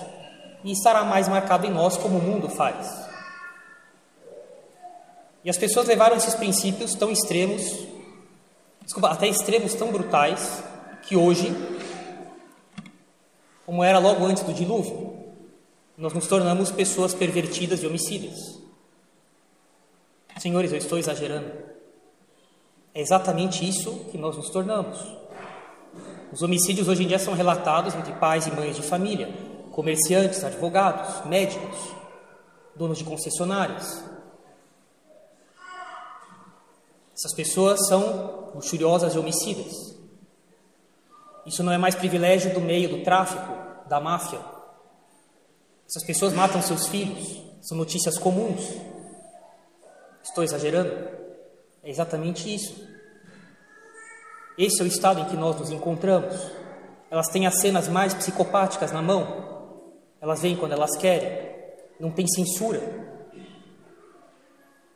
e 0.63 0.73
estará 0.73 1.05
mais 1.05 1.29
marcado 1.29 1.67
em 1.67 1.71
nós 1.71 1.97
como 1.97 2.19
o 2.19 2.23
mundo 2.23 2.49
faz. 2.49 3.09
E 5.43 5.51
as 5.51 5.57
pessoas 5.57 5.87
levaram 5.87 6.17
esses 6.17 6.35
princípios 6.35 6.95
tão 6.95 7.11
extremos, 7.11 7.63
desculpa, 8.91 9.11
até 9.11 9.29
extremos 9.29 9.73
tão 9.75 9.93
brutais, 9.93 10.65
que 11.03 11.17
hoje, 11.17 11.55
como 13.65 13.85
era 13.85 14.01
logo 14.01 14.25
antes 14.25 14.43
do 14.43 14.53
dilúvio, 14.53 15.17
nós 15.97 16.13
nos 16.13 16.27
tornamos 16.27 16.73
pessoas 16.73 17.15
pervertidas 17.15 17.85
e 17.85 17.87
homicidas. 17.87 18.59
Senhores, 20.39 20.73
eu 20.73 20.79
estou 20.79 20.99
exagerando. 20.99 21.53
É 22.93 23.01
exatamente 23.01 23.69
isso 23.69 24.07
que 24.11 24.19
nós 24.19 24.37
nos 24.37 24.51
tornamos. 24.51 24.99
Os 26.33 26.43
homicídios 26.43 26.89
hoje 26.89 27.05
em 27.05 27.07
dia 27.07 27.19
são 27.21 27.35
relatados 27.35 27.95
entre 27.95 28.13
pais 28.15 28.49
e 28.49 28.51
mães 28.51 28.75
de 28.75 28.83
família, 28.83 29.33
comerciantes, 29.71 30.43
advogados, 30.43 31.25
médicos, 31.27 31.79
donos 32.75 32.99
de 32.99 33.05
concessionárias. 33.05 34.03
Essas 37.21 37.35
pessoas 37.35 37.87
são 37.87 38.51
luxuriosas 38.55 39.15
e 39.15 39.19
homicidas. 39.19 39.73
Isso 41.47 41.63
não 41.63 41.73
é 41.73 41.79
mais 41.79 41.95
privilégio 41.95 42.53
do 42.55 42.61
meio 42.61 42.89
do 42.89 43.05
tráfico, 43.05 43.89
da 43.89 44.01
máfia, 44.01 44.41
essas 45.91 46.05
pessoas 46.05 46.33
matam 46.33 46.63
seus 46.63 46.87
filhos, 46.87 47.43
são 47.61 47.77
notícias 47.77 48.17
comuns. 48.17 48.63
Estou 50.23 50.45
exagerando? 50.45 50.93
É 51.83 51.91
exatamente 51.91 52.55
isso. 52.55 52.89
Esse 54.57 54.81
é 54.81 54.85
o 54.85 54.87
estado 54.87 55.19
em 55.19 55.25
que 55.25 55.37
nós 55.37 55.59
nos 55.59 55.73
encontramos. 55.73 56.33
Elas 57.11 57.27
têm 57.27 57.45
as 57.45 57.59
cenas 57.59 57.89
mais 57.89 58.15
psicopáticas 58.15 58.93
na 58.93 59.03
mão. 59.03 59.83
Elas 60.21 60.41
vêm 60.41 60.55
quando 60.55 60.75
elas 60.75 60.97
querem. 60.97 61.51
Não 61.99 62.13
tem 62.13 62.29
censura. 62.29 62.81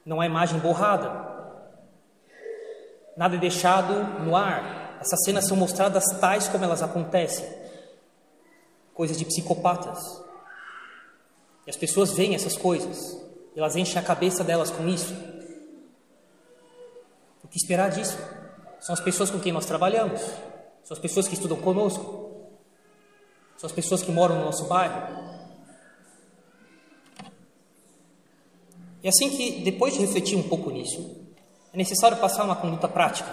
Não 0.07 0.21
há 0.21 0.27
imagem 0.27 0.61
borrada. 0.61 1.34
Nada 3.17 3.37
é 3.37 3.39
deixado 3.39 4.23
no 4.25 4.37
ar. 4.37 4.99
Essas 5.01 5.23
cenas 5.25 5.47
são 5.47 5.57
mostradas 5.57 6.05
tais 6.21 6.49
como 6.49 6.65
elas 6.65 6.83
acontecem. 6.83 7.47
Coisas 8.93 9.17
de 9.17 9.25
psicopatas. 9.25 10.25
E 11.67 11.71
as 11.71 11.77
pessoas 11.77 12.13
veem 12.13 12.35
essas 12.35 12.57
coisas, 12.57 13.19
elas 13.57 13.75
enchem 13.75 13.99
a 13.99 14.05
cabeça 14.05 14.45
delas 14.45 14.71
com 14.71 14.87
isso. 14.87 15.15
O 17.43 17.49
que 17.49 17.57
esperar 17.57 17.91
disso? 17.91 18.19
São 18.81 18.93
as 18.93 19.01
pessoas 19.01 19.31
com 19.31 19.41
quem 19.41 19.53
nós 19.53 19.65
trabalhamos, 19.65 20.21
são 20.83 20.95
as 20.95 20.99
pessoas 20.99 21.27
que 21.27 21.35
estudam 21.35 21.57
conosco, 21.57 22.51
são 23.57 23.67
as 23.67 23.73
pessoas 23.73 24.03
que 24.03 24.13
moram 24.13 24.37
no 24.37 24.45
nosso 24.45 24.65
bairro. 24.65 25.25
E 29.03 29.09
assim 29.09 29.31
que, 29.31 29.63
depois 29.63 29.95
de 29.95 30.01
refletir 30.01 30.37
um 30.37 30.43
pouco 30.43 30.71
nisso, 30.71 31.24
é 31.75 31.77
necessário 31.77 32.17
passar 32.19 32.45
uma 32.45 32.55
conduta 32.55 32.87
prática, 32.87 33.29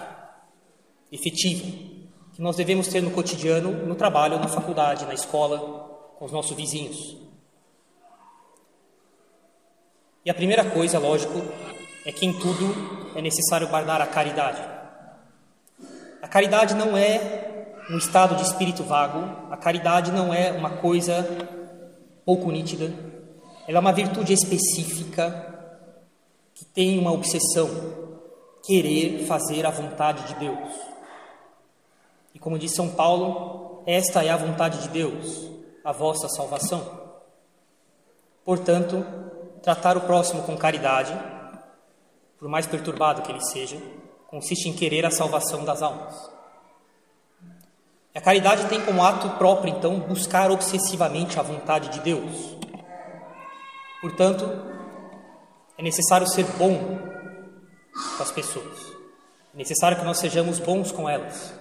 efetiva, 1.12 1.62
que 2.34 2.42
nós 2.42 2.56
devemos 2.56 2.88
ter 2.88 3.00
no 3.00 3.12
cotidiano, 3.12 3.72
no 3.86 3.94
trabalho, 3.94 4.40
na 4.40 4.48
faculdade, 4.48 5.06
na 5.06 5.14
escola, 5.14 5.60
com 6.18 6.26
os 6.26 6.32
nossos 6.32 6.58
vizinhos. 6.58 7.18
E 10.26 10.32
a 10.32 10.34
primeira 10.34 10.66
coisa, 10.72 10.98
lógico, 10.98 11.40
é 12.04 12.12
que 12.12 12.26
em 12.26 12.34
tudo 12.34 13.12
é 13.16 13.22
necessário 13.22 13.68
guardar 13.68 14.02
a 14.02 14.08
caridade. 14.08 14.62
A 16.20 16.28
caridade 16.28 16.74
não 16.74 16.98
é 16.98 17.76
um 17.92 17.98
estado 17.98 18.36
de 18.36 18.42
espírito 18.42 18.84
vago, 18.84 19.52
a 19.52 19.58
caridade 19.58 20.12
não 20.12 20.34
é 20.34 20.52
uma 20.52 20.72
coisa 20.78 21.28
pouco 22.26 22.50
nítida, 22.50 22.92
ela 23.68 23.78
é 23.78 23.80
uma 23.80 23.94
virtude 23.94 24.34
específica 24.34 25.48
que 26.56 26.66
tem 26.66 26.98
uma 26.98 27.12
obsessão, 27.12 28.11
querer 28.64 29.26
fazer 29.26 29.66
a 29.66 29.70
vontade 29.70 30.28
de 30.28 30.40
Deus. 30.40 30.70
E 32.34 32.40
como 32.40 32.60
diz 32.60 32.74
São 32.74 32.90
Paulo, 32.90 33.84
esta 33.86 34.24
é 34.24 34.30
a 34.30 34.38
vontade 34.38 34.82
de 34.84 34.90
Deus, 34.90 35.50
a 35.84 35.92
vossa 35.92 36.30
salvação. 36.30 37.00
Portanto, 38.44 39.06
Tratar 39.62 39.96
o 39.96 40.02
próximo 40.02 40.42
com 40.42 40.58
caridade, 40.58 41.14
por 42.40 42.50
mais 42.50 42.66
perturbado 42.66 43.22
que 43.22 43.32
ele 43.32 43.42
seja, 43.42 43.78
consiste 44.28 44.68
em 44.68 44.74
querer 44.74 45.06
a 45.06 45.12
salvação 45.12 45.64
das 45.64 45.84
almas. 45.84 46.16
A 48.16 48.20
caridade 48.20 48.68
tem 48.70 48.84
como 48.84 49.04
ato 49.04 49.30
próprio, 49.38 49.72
então, 49.72 50.00
buscar 50.00 50.50
obsessivamente 50.50 51.40
a 51.40 51.44
vontade 51.44 51.90
de 51.90 52.00
Deus. 52.00 52.58
Portanto, 54.02 54.50
é 55.78 55.84
necessário 55.84 56.28
ser 56.28 56.46
bom 56.58 56.98
com 58.18 58.24
as 58.24 58.32
pessoas. 58.32 59.02
É 59.54 59.58
necessário 59.58 59.98
que 59.98 60.06
nós 60.06 60.18
sejamos 60.18 60.60
bons 60.60 60.92
com 60.92 61.10
elas. 61.10 61.54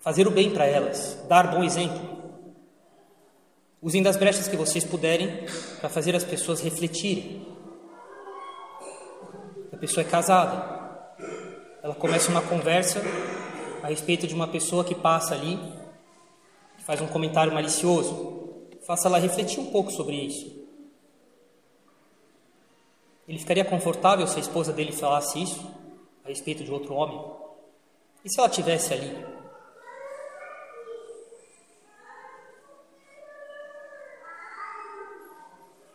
Fazer 0.00 0.26
o 0.26 0.30
bem 0.30 0.50
para 0.50 0.66
elas, 0.66 1.18
dar 1.28 1.50
bom 1.50 1.62
exemplo. 1.62 2.22
Usem 3.80 4.02
das 4.02 4.16
brechas 4.16 4.46
que 4.46 4.56
vocês 4.56 4.84
puderem 4.84 5.44
para 5.80 5.88
fazer 5.88 6.14
as 6.14 6.22
pessoas 6.22 6.60
refletirem. 6.60 7.46
A 9.72 9.76
pessoa 9.76 10.06
é 10.06 10.08
casada. 10.08 10.80
Ela 11.82 11.94
começa 11.94 12.30
uma 12.30 12.42
conversa 12.42 13.02
a 13.82 13.88
respeito 13.88 14.26
de 14.26 14.34
uma 14.34 14.46
pessoa 14.46 14.84
que 14.84 14.94
passa 14.94 15.34
ali, 15.34 15.58
que 16.76 16.84
faz 16.84 17.00
um 17.00 17.08
comentário 17.08 17.52
malicioso. 17.52 18.68
Faça 18.86 19.08
ela 19.08 19.18
refletir 19.18 19.58
um 19.58 19.66
pouco 19.66 19.90
sobre 19.90 20.14
isso. 20.14 20.61
Ele 23.32 23.38
ficaria 23.38 23.64
confortável 23.64 24.26
se 24.26 24.36
a 24.36 24.40
esposa 24.40 24.74
dele 24.74 24.92
falasse 24.92 25.42
isso 25.42 25.66
a 26.22 26.28
respeito 26.28 26.62
de 26.62 26.70
outro 26.70 26.92
homem? 26.92 27.18
E 28.22 28.30
se 28.30 28.38
ela 28.38 28.46
tivesse 28.46 28.92
ali? 28.92 29.26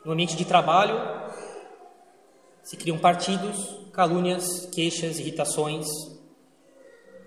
No 0.04 0.14
ambiente 0.14 0.36
de 0.36 0.46
trabalho, 0.46 1.00
se 2.64 2.76
criam 2.76 2.98
partidos, 2.98 3.88
calúnias, 3.94 4.66
queixas, 4.74 5.20
irritações, 5.20 5.86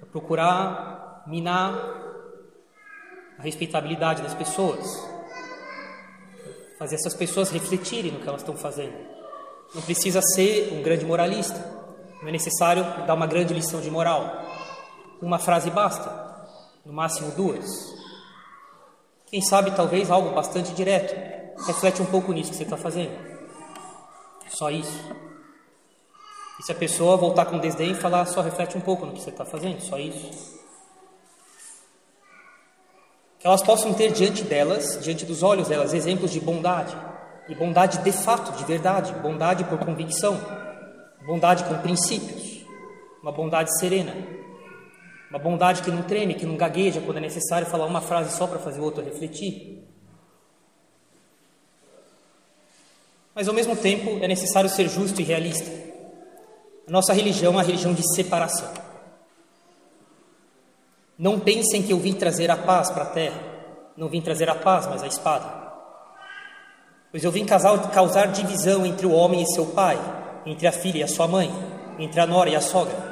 para 0.01 0.09
procurar 0.09 1.23
minar 1.29 1.73
a 3.39 3.43
respeitabilidade 3.43 4.23
das 4.23 4.35
pessoas, 4.35 4.85
fazer 6.81 6.97
essas 6.97 7.15
pessoas 7.15 7.49
refletirem 7.49 8.11
no 8.11 8.19
que 8.19 8.29
elas 8.29 8.41
estão 8.41 8.57
fazendo. 8.57 9.10
Não 9.75 9.83
precisa 9.83 10.21
ser 10.21 10.73
um 10.73 10.83
grande 10.83 11.05
moralista, 11.05 11.59
não 12.21 12.29
é 12.29 12.33
necessário 12.33 12.85
dar 13.07 13.15
uma 13.15 13.27
grande 13.27 13.55
lição 13.55 13.81
de 13.81 13.91
moral. 13.91 14.45
Uma 15.23 15.39
frase 15.39 15.71
basta, 15.71 16.11
no 16.85 16.93
máximo 16.93 17.31
duas. 17.33 17.67
Quem 19.27 19.41
sabe, 19.41 19.71
talvez 19.71 20.11
algo 20.11 20.31
bastante 20.31 20.73
direto, 20.73 21.15
reflete 21.67 22.03
um 22.03 22.07
pouco 22.07 22.33
nisso 22.33 22.51
que 22.51 22.57
você 22.57 22.65
está 22.65 22.77
fazendo. 22.77 23.17
Só 24.49 24.71
isso. 24.71 25.01
E 26.59 26.63
se 26.63 26.73
a 26.73 26.75
pessoa 26.75 27.17
voltar 27.17 27.47
com 27.47 27.59
desdém 27.59 27.93
e 27.93 27.95
falar, 27.95 28.27
só 28.27 28.41
reflete 28.41 28.77
um 28.77 28.81
pouco 28.81 29.07
no 29.07 29.13
que 29.13 29.23
você 29.23 29.31
está 29.31 29.45
fazendo, 29.45 29.81
só 29.81 29.99
isso. 29.99 30.59
Que 33.39 33.47
elas 33.47 33.63
possam 33.63 33.95
ter 33.95 34.13
diante 34.13 34.43
delas, 34.43 34.99
diante 35.03 35.25
dos 35.25 35.43
olhos 35.43 35.69
delas, 35.69 35.95
exemplos 35.95 36.31
de 36.31 36.41
bondade. 36.41 36.95
E 37.51 37.55
bondade 37.57 37.99
de 37.99 38.13
fato, 38.13 38.57
de 38.57 38.65
verdade. 38.65 39.13
Bondade 39.15 39.65
por 39.65 39.77
convicção. 39.81 40.41
Bondade 41.27 41.65
com 41.65 41.77
princípios. 41.79 42.65
Uma 43.21 43.33
bondade 43.33 43.77
serena. 43.81 44.15
Uma 45.29 45.39
bondade 45.39 45.83
que 45.83 45.91
não 45.91 46.05
treme, 46.05 46.35
que 46.35 46.47
não 46.47 46.57
gagueja 46.57 47.01
quando 47.01 47.17
é 47.17 47.21
necessário 47.21 47.67
falar 47.67 47.87
uma 47.87 48.01
frase 48.01 48.37
só 48.37 48.47
para 48.47 48.61
fazer 48.61 48.81
o 48.81 48.85
outro 48.85 49.05
refletir. 49.05 49.85
Mas 53.35 53.49
ao 53.49 53.55
mesmo 53.55 53.75
tempo 53.75 54.23
é 54.23 54.29
necessário 54.29 54.71
ser 54.71 54.89
justo 54.89 55.21
e 55.21 55.25
realista. 55.25 55.71
A 56.87 56.91
nossa 56.91 57.13
religião 57.13 57.53
é 57.53 57.57
uma 57.57 57.63
religião 57.65 57.93
de 57.93 58.15
separação. 58.15 58.73
Não 61.19 61.41
pensem 61.41 61.83
que 61.83 61.93
eu 61.93 61.99
vim 61.99 62.13
trazer 62.13 62.49
a 62.49 62.57
paz 62.57 62.91
para 62.91 63.03
a 63.03 63.07
terra. 63.07 63.41
Não 63.97 64.09
vim 64.09 64.21
trazer 64.21 64.49
a 64.49 64.55
paz, 64.55 64.87
mas 64.87 65.03
a 65.03 65.09
espada. 65.09 65.70
Pois 67.11 67.25
eu 67.25 67.33
vim 67.33 67.45
causar, 67.45 68.29
divisão 68.29 68.87
entre 68.87 69.05
o 69.07 69.13
homem 69.13 69.43
e 69.43 69.53
seu 69.53 69.67
pai, 69.67 69.99
entre 70.47 70.67
a 70.67 70.73
filha 70.73 70.99
e 70.99 71.03
a 71.03 71.09
sua 71.09 71.27
mãe, 71.27 71.53
entre 71.99 72.21
a 72.21 72.27
nora 72.27 72.51
e 72.51 72.55
a 72.55 72.61
sogra. 72.61 73.11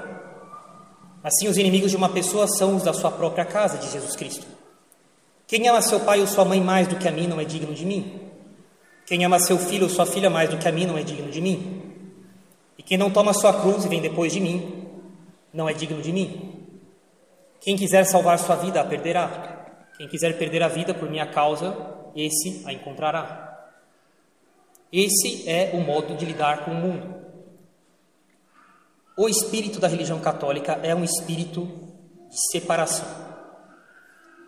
Assim, 1.22 1.48
os 1.48 1.56
inimigos 1.56 1.90
de 1.90 1.96
uma 1.96 2.08
pessoa 2.08 2.46
são 2.46 2.76
os 2.76 2.84
da 2.84 2.92
sua 2.92 3.10
própria 3.10 3.44
casa, 3.44 3.76
de 3.76 3.90
Jesus 3.90 4.14
Cristo. 4.14 4.46
Quem 5.48 5.66
ama 5.66 5.82
seu 5.82 5.98
pai 6.00 6.20
ou 6.20 6.26
sua 6.26 6.44
mãe 6.44 6.60
mais 6.60 6.86
do 6.86 6.96
que 6.96 7.08
a 7.08 7.10
mim 7.10 7.26
não 7.26 7.40
é 7.40 7.44
digno 7.44 7.74
de 7.74 7.84
mim. 7.84 8.20
Quem 9.04 9.24
ama 9.24 9.40
seu 9.40 9.58
filho 9.58 9.84
ou 9.84 9.90
sua 9.90 10.06
filha 10.06 10.30
mais 10.30 10.48
do 10.48 10.58
que 10.58 10.68
a 10.68 10.72
mim 10.72 10.86
não 10.86 10.96
é 10.96 11.02
digno 11.02 11.30
de 11.30 11.40
mim. 11.40 11.82
E 12.78 12.82
quem 12.82 12.96
não 12.96 13.10
toma 13.10 13.32
sua 13.32 13.52
cruz 13.60 13.84
e 13.84 13.88
vem 13.88 14.00
depois 14.00 14.32
de 14.32 14.40
mim, 14.40 14.86
não 15.52 15.68
é 15.68 15.72
digno 15.72 16.00
de 16.00 16.12
mim. 16.12 16.66
Quem 17.60 17.76
quiser 17.76 18.04
salvar 18.04 18.38
sua 18.38 18.54
vida, 18.56 18.80
a 18.80 18.84
perderá. 18.84 19.66
Quem 19.96 20.06
quiser 20.06 20.38
perder 20.38 20.62
a 20.62 20.68
vida 20.68 20.94
por 20.94 21.10
minha 21.10 21.26
causa, 21.26 21.76
esse 22.14 22.62
a 22.64 22.72
encontrará. 22.72 23.47
Esse 24.92 25.48
é 25.48 25.70
o 25.74 25.80
modo 25.80 26.16
de 26.16 26.24
lidar 26.24 26.64
com 26.64 26.70
o 26.70 26.74
mundo. 26.74 27.18
O 29.16 29.28
espírito 29.28 29.80
da 29.80 29.88
religião 29.88 30.20
católica 30.20 30.80
é 30.82 30.94
um 30.94 31.04
espírito 31.04 31.66
de 32.30 32.50
separação. 32.52 33.06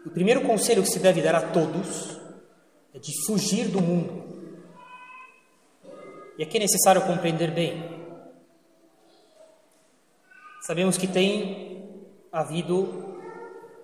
O 0.07 0.11
primeiro 0.11 0.43
conselho 0.43 0.83
que 0.83 0.89
se 0.89 0.99
deve 0.99 1.21
dar 1.21 1.35
a 1.35 1.51
todos 1.51 2.19
é 2.95 2.99
de 2.99 3.13
fugir 3.27 3.69
do 3.69 3.81
mundo, 3.81 4.31
e 6.41 6.43
aqui 6.43 6.57
é 6.57 6.61
necessário 6.61 7.03
compreender 7.03 7.51
bem. 7.51 7.85
Sabemos 10.63 10.97
que 10.97 11.07
tem 11.07 11.85
havido 12.33 13.19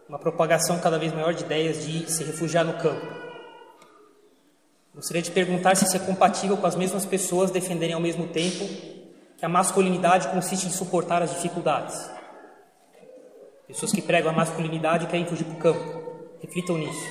uma 0.08 0.18
propagação 0.18 0.80
cada 0.80 0.98
vez 0.98 1.12
maior 1.12 1.34
de 1.34 1.44
ideias 1.44 1.84
de 1.84 2.10
se 2.10 2.24
refugiar 2.24 2.64
no 2.64 2.78
campo. 2.78 3.25
Gostaria 4.96 5.20
de 5.20 5.30
perguntar 5.30 5.76
se 5.76 5.84
isso 5.84 5.94
é 5.94 6.00
compatível 6.00 6.56
com 6.56 6.66
as 6.66 6.74
mesmas 6.74 7.04
pessoas 7.04 7.50
defenderem 7.50 7.94
ao 7.94 8.00
mesmo 8.00 8.28
tempo 8.28 8.66
que 9.36 9.44
a 9.44 9.48
masculinidade 9.48 10.28
consiste 10.28 10.66
em 10.66 10.70
suportar 10.70 11.20
as 11.22 11.34
dificuldades. 11.34 11.94
Pessoas 13.66 13.92
que 13.92 14.00
pregam 14.00 14.30
a 14.30 14.34
masculinidade 14.34 15.06
querem 15.06 15.26
fugir 15.26 15.44
para 15.44 15.54
o 15.54 15.58
campo. 15.58 16.38
Reflitam 16.40 16.78
nisso. 16.78 17.06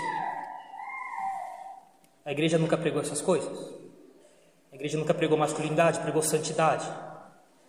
A 2.26 2.32
igreja 2.32 2.58
nunca 2.58 2.76
pregou 2.76 3.04
essas 3.04 3.21
coisas. 3.21 3.56
A 4.71 4.76
igreja 4.76 4.98
nunca 4.98 5.13
pregou 5.13 5.38
masculinidade, 5.38 6.00
pregou 6.00 6.24
santidade. 6.24 6.91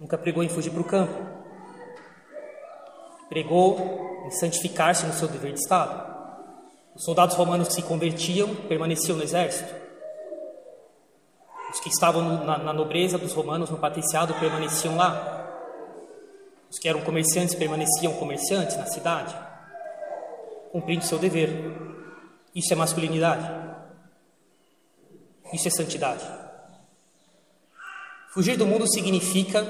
Nunca 0.01 0.17
pregou 0.17 0.43
em 0.43 0.49
fugir 0.49 0.71
para 0.71 0.81
o 0.81 0.85
campo. 0.85 1.13
Pregou 3.29 4.25
em 4.27 4.31
santificar-se 4.31 5.05
no 5.05 5.13
seu 5.13 5.29
dever 5.29 5.53
de 5.53 5.61
Estado. 5.61 6.17
Os 6.95 7.05
soldados 7.05 7.37
romanos 7.37 7.69
que 7.69 7.75
se 7.75 7.83
convertiam 7.83 8.55
permaneciam 8.67 9.19
no 9.19 9.23
exército. 9.23 9.86
Os 11.73 11.81
que 11.81 11.89
estavam 11.89 12.23
na, 12.45 12.59
na 12.59 12.73
nobreza 12.73 13.19
dos 13.19 13.33
romanos, 13.33 13.71
no 13.71 13.79
patriciado, 13.79 14.35
permaneciam 14.35 14.97
lá. 14.97 15.45
Os 16.71 16.79
que 16.79 16.89
eram 16.89 17.01
comerciantes 17.03 17.55
permaneciam 17.55 18.13
comerciantes 18.15 18.77
na 18.77 18.87
cidade, 18.87 19.35
cumprindo 20.73 21.05
seu 21.05 21.19
dever. 21.19 21.75
Isso 22.55 22.73
é 22.73 22.77
masculinidade. 22.77 23.51
Isso 25.53 25.69
é 25.69 25.71
santidade. 25.71 26.25
Fugir 28.33 28.57
do 28.57 28.67
mundo 28.67 28.87
significa 28.87 29.65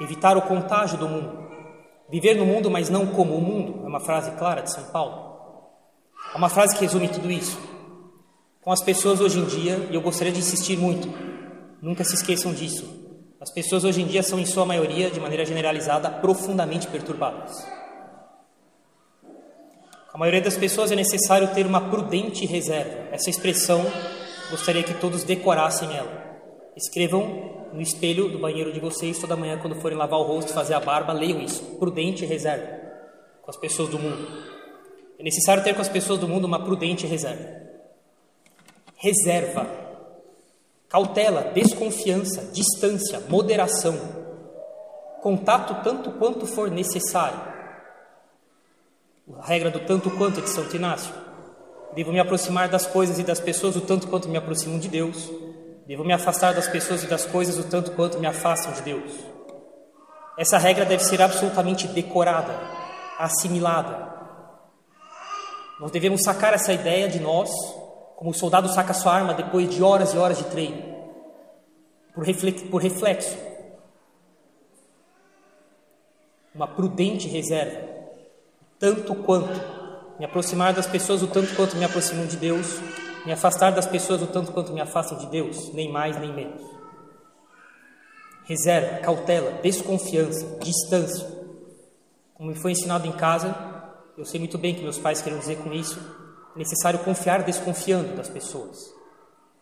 evitar 0.00 0.36
o 0.36 0.42
contágio 0.42 0.98
do 0.98 1.08
mundo. 1.08 1.44
Viver 2.10 2.34
no 2.34 2.44
mundo, 2.44 2.70
mas 2.70 2.90
não 2.90 3.06
como 3.06 3.34
o 3.34 3.40
mundo, 3.40 3.84
é 3.84 3.88
uma 3.88 4.00
frase 4.00 4.30
clara 4.32 4.62
de 4.62 4.72
São 4.72 4.84
Paulo. 4.84 5.24
É 6.34 6.36
uma 6.36 6.48
frase 6.48 6.76
que 6.76 6.84
resume 6.84 7.08
tudo 7.08 7.30
isso. 7.30 7.58
Com 8.64 8.72
as 8.72 8.82
pessoas 8.82 9.20
hoje 9.20 9.38
em 9.38 9.44
dia, 9.44 9.76
e 9.90 9.94
eu 9.94 10.00
gostaria 10.00 10.32
de 10.32 10.38
insistir 10.38 10.78
muito, 10.78 11.06
nunca 11.82 12.02
se 12.02 12.14
esqueçam 12.14 12.54
disso. 12.54 13.04
As 13.38 13.50
pessoas 13.50 13.84
hoje 13.84 14.00
em 14.00 14.06
dia 14.06 14.22
são, 14.22 14.38
em 14.38 14.46
sua 14.46 14.64
maioria, 14.64 15.10
de 15.10 15.20
maneira 15.20 15.44
generalizada, 15.44 16.08
profundamente 16.08 16.86
perturbadas. 16.86 17.62
A 20.14 20.16
maioria 20.16 20.40
das 20.40 20.56
pessoas 20.56 20.90
é 20.90 20.96
necessário 20.96 21.52
ter 21.52 21.66
uma 21.66 21.90
prudente 21.90 22.46
reserva. 22.46 23.08
Essa 23.12 23.28
expressão, 23.28 23.84
gostaria 24.50 24.82
que 24.82 24.94
todos 24.94 25.24
decorassem 25.24 25.94
ela. 25.94 26.40
Escrevam 26.74 27.68
no 27.70 27.82
espelho 27.82 28.30
do 28.30 28.38
banheiro 28.38 28.72
de 28.72 28.80
vocês 28.80 29.18
toda 29.18 29.36
manhã 29.36 29.58
quando 29.58 29.78
forem 29.82 29.98
lavar 29.98 30.20
o 30.20 30.22
rosto, 30.22 30.54
fazer 30.54 30.72
a 30.72 30.80
barba, 30.80 31.12
leiam 31.12 31.42
isso. 31.42 31.62
Prudente 31.78 32.24
reserva 32.24 32.80
com 33.42 33.50
as 33.50 33.58
pessoas 33.58 33.90
do 33.90 33.98
mundo. 33.98 34.26
É 35.18 35.22
necessário 35.22 35.62
ter 35.62 35.74
com 35.74 35.82
as 35.82 35.88
pessoas 35.90 36.18
do 36.18 36.26
mundo 36.26 36.46
uma 36.46 36.64
prudente 36.64 37.06
reserva. 37.06 37.63
Reserva, 38.96 39.66
cautela, 40.88 41.50
desconfiança, 41.52 42.50
distância, 42.52 43.20
moderação, 43.28 43.98
contato 45.22 45.82
tanto 45.82 46.12
quanto 46.12 46.46
for 46.46 46.70
necessário. 46.70 47.52
A 49.38 49.46
regra 49.46 49.70
do 49.70 49.80
tanto 49.80 50.10
quanto 50.10 50.40
é 50.40 50.42
de 50.42 50.50
Santo 50.50 50.76
Inácio. 50.76 51.14
Devo 51.94 52.12
me 52.12 52.20
aproximar 52.20 52.68
das 52.68 52.86
coisas 52.86 53.18
e 53.18 53.22
das 53.22 53.40
pessoas 53.40 53.76
o 53.76 53.80
tanto 53.80 54.08
quanto 54.08 54.28
me 54.28 54.36
aproximo 54.36 54.78
de 54.78 54.88
Deus 54.88 55.30
Devo 55.86 56.02
me 56.02 56.14
afastar 56.14 56.54
das 56.54 56.66
pessoas 56.66 57.04
e 57.04 57.06
das 57.06 57.26
coisas 57.26 57.58
o 57.58 57.68
tanto 57.68 57.92
quanto 57.92 58.18
me 58.18 58.26
afastam 58.26 58.72
de 58.72 58.80
Deus. 58.80 59.12
Essa 60.38 60.56
regra 60.56 60.84
deve 60.86 61.04
ser 61.04 61.20
absolutamente 61.20 61.86
decorada, 61.88 62.58
assimilada. 63.18 64.14
Nós 65.78 65.90
devemos 65.90 66.22
sacar 66.22 66.54
essa 66.54 66.72
ideia 66.72 67.06
de 67.06 67.20
nós, 67.20 67.50
como 68.24 68.32
o 68.32 68.38
soldado 68.38 68.70
saca 68.70 68.94
sua 68.94 69.12
arma 69.12 69.34
depois 69.34 69.68
de 69.68 69.82
horas 69.82 70.14
e 70.14 70.16
horas 70.16 70.38
de 70.38 70.44
treino, 70.44 70.82
por, 72.14 72.80
reflexo. 72.80 73.36
Uma 76.54 76.66
prudente 76.66 77.28
reserva, 77.28 77.86
tanto 78.78 79.14
quanto 79.14 79.60
me 80.18 80.24
aproximar 80.24 80.72
das 80.72 80.86
pessoas 80.86 81.22
o 81.22 81.26
tanto 81.26 81.54
quanto 81.54 81.76
me 81.76 81.84
aproximo 81.84 82.26
de 82.26 82.38
Deus 82.38 82.80
me 83.26 83.32
afastar 83.32 83.72
das 83.72 83.86
pessoas 83.86 84.22
o 84.22 84.26
tanto 84.26 84.52
quanto 84.52 84.72
me 84.72 84.80
afastam 84.80 85.18
de 85.18 85.26
Deus, 85.26 85.70
nem 85.74 85.92
mais 85.92 86.18
nem 86.18 86.32
menos. 86.32 86.62
reserva, 88.44 89.00
cautela, 89.00 89.60
desconfiança, 89.60 90.58
distância. 90.60 91.28
Como 92.32 92.48
me 92.48 92.54
foi 92.54 92.72
ensinado 92.72 93.06
em 93.06 93.12
casa, 93.12 93.54
eu 94.16 94.24
sei 94.24 94.40
muito 94.40 94.56
bem 94.56 94.74
que 94.74 94.82
meus 94.82 94.98
pais 94.98 95.20
queriam 95.20 95.40
dizer 95.40 95.56
com 95.56 95.70
isso, 95.74 96.23
é 96.54 96.58
necessário 96.58 97.00
confiar 97.00 97.42
desconfiando 97.42 98.14
das 98.14 98.28
pessoas. 98.28 98.78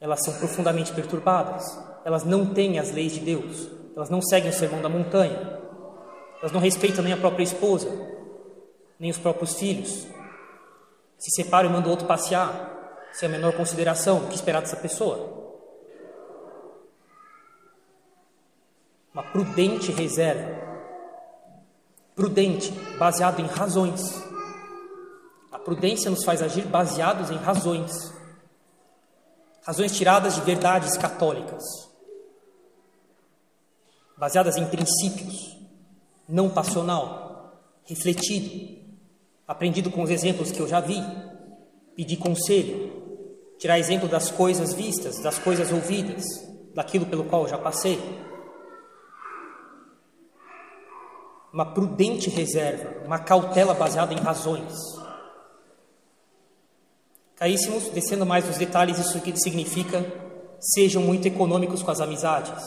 Elas 0.00 0.20
são 0.24 0.34
profundamente 0.34 0.92
perturbadas, 0.92 1.64
elas 2.04 2.24
não 2.24 2.52
têm 2.52 2.78
as 2.78 2.90
leis 2.90 3.12
de 3.12 3.20
Deus, 3.20 3.68
elas 3.96 4.10
não 4.10 4.20
seguem 4.20 4.50
o 4.50 4.54
sermão 4.54 4.82
da 4.82 4.88
montanha, 4.88 5.60
elas 6.40 6.52
não 6.52 6.60
respeitam 6.60 7.04
nem 7.04 7.12
a 7.12 7.16
própria 7.16 7.44
esposa, 7.44 7.88
nem 8.98 9.10
os 9.10 9.18
próprios 9.18 9.54
filhos. 9.54 10.06
Se 11.18 11.30
separam 11.42 11.70
e 11.70 11.72
mandam 11.72 11.90
outro 11.90 12.06
passear, 12.06 13.08
sem 13.12 13.28
a 13.28 13.32
menor 13.32 13.52
consideração, 13.52 14.18
o 14.18 14.28
que 14.28 14.34
esperar 14.34 14.60
dessa 14.60 14.76
pessoa? 14.76 15.40
Uma 19.14 19.22
prudente 19.22 19.92
reserva, 19.92 20.58
prudente, 22.16 22.72
baseado 22.98 23.40
em 23.40 23.46
razões. 23.46 24.31
Prudência 25.64 26.10
nos 26.10 26.24
faz 26.24 26.42
agir 26.42 26.66
baseados 26.66 27.30
em 27.30 27.36
razões, 27.36 27.92
razões 29.64 29.96
tiradas 29.96 30.34
de 30.34 30.40
verdades 30.40 30.96
católicas, 30.96 31.62
baseadas 34.16 34.56
em 34.56 34.66
princípios, 34.66 35.56
não 36.28 36.50
passional, 36.50 37.60
refletido, 37.84 38.82
aprendido 39.46 39.90
com 39.90 40.02
os 40.02 40.10
exemplos 40.10 40.50
que 40.50 40.60
eu 40.60 40.68
já 40.68 40.80
vi, 40.80 41.00
pedir 41.94 42.16
conselho, 42.16 43.02
tirar 43.58 43.78
exemplo 43.78 44.08
das 44.08 44.30
coisas 44.30 44.74
vistas, 44.74 45.20
das 45.22 45.38
coisas 45.38 45.70
ouvidas, 45.70 46.24
daquilo 46.74 47.06
pelo 47.06 47.24
qual 47.24 47.42
eu 47.42 47.48
já 47.48 47.58
passei. 47.58 48.00
Uma 51.52 51.66
prudente 51.66 52.30
reserva, 52.30 53.04
uma 53.04 53.18
cautela 53.18 53.74
baseada 53.74 54.14
em 54.14 54.18
razões. 54.18 55.01
Caríssimos, 57.42 57.88
descendo 57.88 58.24
mais 58.24 58.46
nos 58.46 58.56
detalhes, 58.56 59.00
isso 59.00 59.20
que 59.20 59.36
significa 59.36 60.06
sejam 60.60 61.02
muito 61.02 61.26
econômicos 61.26 61.82
com 61.82 61.90
as 61.90 62.00
amizades. 62.00 62.64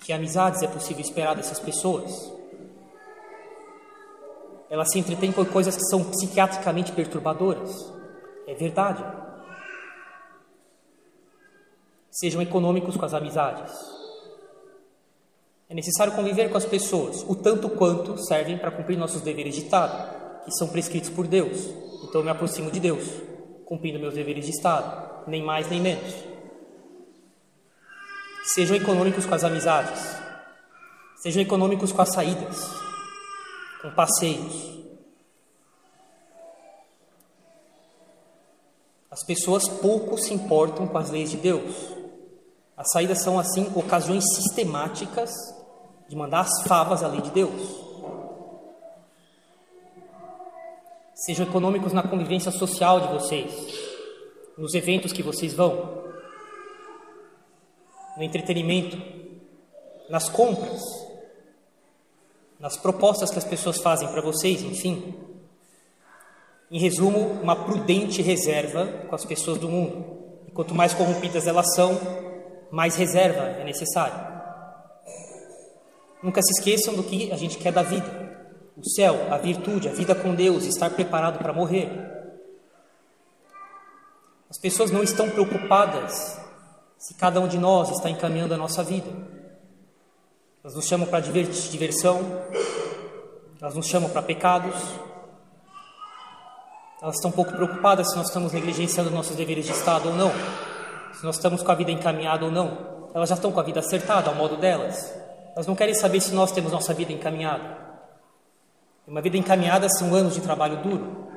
Que 0.00 0.10
amizades 0.10 0.62
é 0.62 0.66
possível 0.66 1.02
esperar 1.02 1.36
dessas 1.36 1.60
pessoas? 1.60 2.32
Elas 4.70 4.90
se 4.90 4.98
entretêm 4.98 5.32
com 5.32 5.44
coisas 5.44 5.76
que 5.76 5.84
são 5.84 6.02
psiquiatricamente 6.02 6.92
perturbadoras. 6.92 7.92
É 8.46 8.54
verdade. 8.54 9.04
Sejam 12.10 12.40
econômicos 12.40 12.96
com 12.96 13.04
as 13.04 13.12
amizades. 13.12 13.70
É 15.68 15.74
necessário 15.74 16.14
conviver 16.14 16.48
com 16.48 16.56
as 16.56 16.64
pessoas, 16.64 17.22
o 17.28 17.34
tanto 17.34 17.68
quanto 17.68 18.16
servem 18.16 18.56
para 18.56 18.70
cumprir 18.70 18.96
nossos 18.96 19.20
deveres 19.20 19.56
de 19.56 19.64
Estado, 19.64 20.42
que 20.46 20.52
são 20.52 20.68
prescritos 20.68 21.10
por 21.10 21.26
Deus. 21.26 21.84
Então 22.14 22.20
eu 22.20 22.26
me 22.26 22.30
aproximo 22.30 22.70
de 22.70 22.78
Deus, 22.78 23.02
cumprindo 23.64 23.98
meus 23.98 24.14
deveres 24.14 24.44
de 24.44 24.52
Estado, 24.52 25.26
nem 25.26 25.42
mais 25.42 25.68
nem 25.68 25.80
menos. 25.80 26.14
Sejam 28.44 28.76
econômicos 28.76 29.26
com 29.26 29.34
as 29.34 29.42
amizades. 29.42 30.00
Sejam 31.16 31.42
econômicos 31.42 31.90
com 31.90 32.00
as 32.00 32.12
saídas, 32.12 32.70
com 33.82 33.90
passeios. 33.90 34.80
As 39.10 39.24
pessoas 39.24 39.66
pouco 39.66 40.16
se 40.16 40.32
importam 40.32 40.86
com 40.86 40.96
as 40.96 41.10
leis 41.10 41.32
de 41.32 41.36
Deus. 41.36 41.74
As 42.76 42.92
saídas 42.92 43.22
são, 43.22 43.40
assim, 43.40 43.72
ocasiões 43.74 44.22
sistemáticas 44.36 45.32
de 46.08 46.14
mandar 46.14 46.42
as 46.42 46.62
favas 46.62 47.02
à 47.02 47.08
lei 47.08 47.22
de 47.22 47.30
Deus. 47.30 47.83
Sejam 51.14 51.46
econômicos 51.46 51.92
na 51.92 52.02
convivência 52.02 52.50
social 52.50 53.00
de 53.00 53.08
vocês, 53.08 53.52
nos 54.58 54.74
eventos 54.74 55.12
que 55.12 55.22
vocês 55.22 55.54
vão, 55.54 56.02
no 58.16 58.22
entretenimento, 58.22 59.00
nas 60.08 60.28
compras, 60.28 60.82
nas 62.58 62.76
propostas 62.76 63.30
que 63.30 63.38
as 63.38 63.44
pessoas 63.44 63.78
fazem 63.78 64.08
para 64.08 64.20
vocês, 64.20 64.62
enfim. 64.62 65.14
Em 66.70 66.78
resumo, 66.80 67.40
uma 67.42 67.54
prudente 67.54 68.20
reserva 68.20 68.86
com 69.08 69.14
as 69.14 69.24
pessoas 69.24 69.58
do 69.58 69.68
mundo. 69.68 70.04
E 70.48 70.50
quanto 70.50 70.74
mais 70.74 70.94
corrompidas 70.94 71.46
elas 71.46 71.74
são, 71.74 72.00
mais 72.72 72.96
reserva 72.96 73.60
é 73.60 73.64
necessário. 73.64 74.34
Nunca 76.20 76.42
se 76.42 76.52
esqueçam 76.52 76.94
do 76.94 77.04
que 77.04 77.30
a 77.30 77.36
gente 77.36 77.58
quer 77.58 77.72
da 77.72 77.82
vida: 77.82 78.33
o 78.76 78.88
céu, 78.88 79.32
a 79.32 79.38
virtude, 79.38 79.88
a 79.88 79.92
vida 79.92 80.14
com 80.14 80.34
Deus, 80.34 80.64
estar 80.64 80.90
preparado 80.90 81.38
para 81.38 81.52
morrer. 81.52 81.90
As 84.50 84.58
pessoas 84.58 84.90
não 84.90 85.02
estão 85.02 85.30
preocupadas 85.30 86.38
se 86.98 87.14
cada 87.14 87.40
um 87.40 87.48
de 87.48 87.58
nós 87.58 87.90
está 87.90 88.08
encaminhando 88.08 88.54
a 88.54 88.56
nossa 88.56 88.82
vida. 88.82 89.10
Elas 90.62 90.74
nos 90.74 90.86
chamam 90.86 91.06
para 91.06 91.20
diversão, 91.20 92.20
elas 93.60 93.74
nos 93.74 93.86
chamam 93.86 94.08
para 94.08 94.22
pecados, 94.22 94.74
elas 97.02 97.16
estão 97.16 97.30
um 97.30 97.34
pouco 97.34 97.52
preocupadas 97.52 98.10
se 98.10 98.16
nós 98.16 98.28
estamos 98.28 98.52
negligenciando 98.52 99.10
nossos 99.10 99.36
deveres 99.36 99.66
de 99.66 99.72
Estado 99.72 100.08
ou 100.08 100.14
não, 100.14 100.32
se 101.12 101.22
nós 101.22 101.36
estamos 101.36 101.62
com 101.62 101.70
a 101.70 101.74
vida 101.74 101.90
encaminhada 101.90 102.46
ou 102.46 102.50
não. 102.50 102.94
Elas 103.14 103.28
já 103.28 103.34
estão 103.34 103.52
com 103.52 103.60
a 103.60 103.62
vida 103.62 103.80
acertada 103.80 104.30
ao 104.30 104.34
modo 104.34 104.56
delas. 104.56 105.14
Elas 105.54 105.66
não 105.66 105.76
querem 105.76 105.94
saber 105.94 106.20
se 106.20 106.34
nós 106.34 106.50
temos 106.50 106.72
nossa 106.72 106.94
vida 106.94 107.12
encaminhada. 107.12 107.83
Uma 109.06 109.20
vida 109.20 109.36
encaminhada 109.36 109.88
são 109.88 110.14
anos 110.14 110.34
de 110.34 110.40
trabalho 110.40 110.82
duro. 110.82 111.28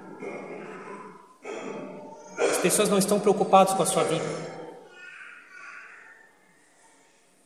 As 2.39 2.57
pessoas 2.57 2.89
não 2.89 2.97
estão 2.97 3.19
preocupadas 3.19 3.73
com 3.73 3.83
a 3.83 3.85
sua 3.85 4.03
vida. 4.03 4.25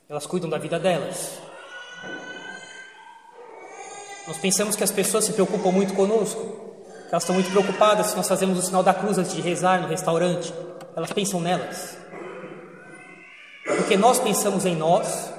Elas 0.08 0.26
cuidam 0.28 0.50
da 0.50 0.58
vida 0.58 0.80
delas. 0.80 1.40
Nós 4.28 4.38
pensamos 4.38 4.76
que 4.76 4.84
as 4.84 4.92
pessoas 4.92 5.26
se 5.26 5.34
preocupam 5.34 5.72
muito 5.72 5.94
conosco, 5.94 6.40
elas 7.10 7.24
estão 7.24 7.34
muito 7.34 7.50
preocupadas 7.50 8.08
se 8.08 8.16
nós 8.16 8.28
fazemos 8.28 8.60
o 8.60 8.62
sinal 8.62 8.84
da 8.84 8.94
cruz 8.94 9.18
antes 9.18 9.34
de 9.34 9.42
rezar 9.42 9.82
no 9.82 9.88
restaurante. 9.88 10.54
Elas 10.96 11.12
pensam 11.12 11.42
nelas. 11.42 11.98
Porque 13.66 13.98
nós 13.98 14.20
pensamos 14.20 14.66
em 14.66 14.76
nós, 14.76 15.34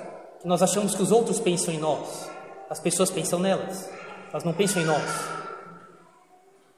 nós 0.44 0.62
achamos 0.62 0.94
que 0.94 1.02
os 1.02 1.12
outros 1.12 1.38
pensam 1.38 1.72
em 1.72 1.78
nós. 1.78 2.28
As 2.68 2.80
pessoas 2.80 3.10
pensam 3.10 3.38
nelas, 3.38 3.88
elas 4.32 4.44
não 4.44 4.52
pensam 4.52 4.82
em 4.82 4.86
nós. 4.86 5.02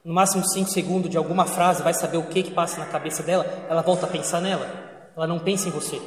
No 0.05 0.13
máximo 0.13 0.47
cinco 0.47 0.71
segundos 0.71 1.09
de 1.09 1.17
alguma 1.17 1.47
frase, 1.47 1.83
vai 1.83 1.95
saber 1.95 2.19
o 2.19 2.27
que 2.27 2.43
que 2.43 2.51
passa 2.51 2.79
na 2.79 2.87
cabeça 2.87 3.23
dela, 3.23 3.47
ela 3.71 3.81
volta 3.81 4.05
a 4.05 4.09
pensar 4.09 4.41
nela. 4.41 4.69
Ela 5.17 5.27
não 5.27 5.39
pensa 5.39 5.69
em 5.69 5.71
você. 5.71 6.01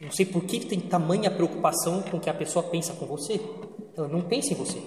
Não 0.00 0.10
sei 0.10 0.26
por 0.26 0.44
que 0.44 0.60
tem 0.60 0.78
tamanha 0.78 1.30
preocupação 1.30 2.02
com 2.02 2.18
o 2.18 2.20
que 2.20 2.28
a 2.28 2.34
pessoa 2.34 2.62
pensa 2.62 2.92
com 2.92 3.06
você. 3.06 3.40
Ela 3.96 4.06
não 4.06 4.20
pensa 4.20 4.52
em 4.52 4.56
você. 4.56 4.80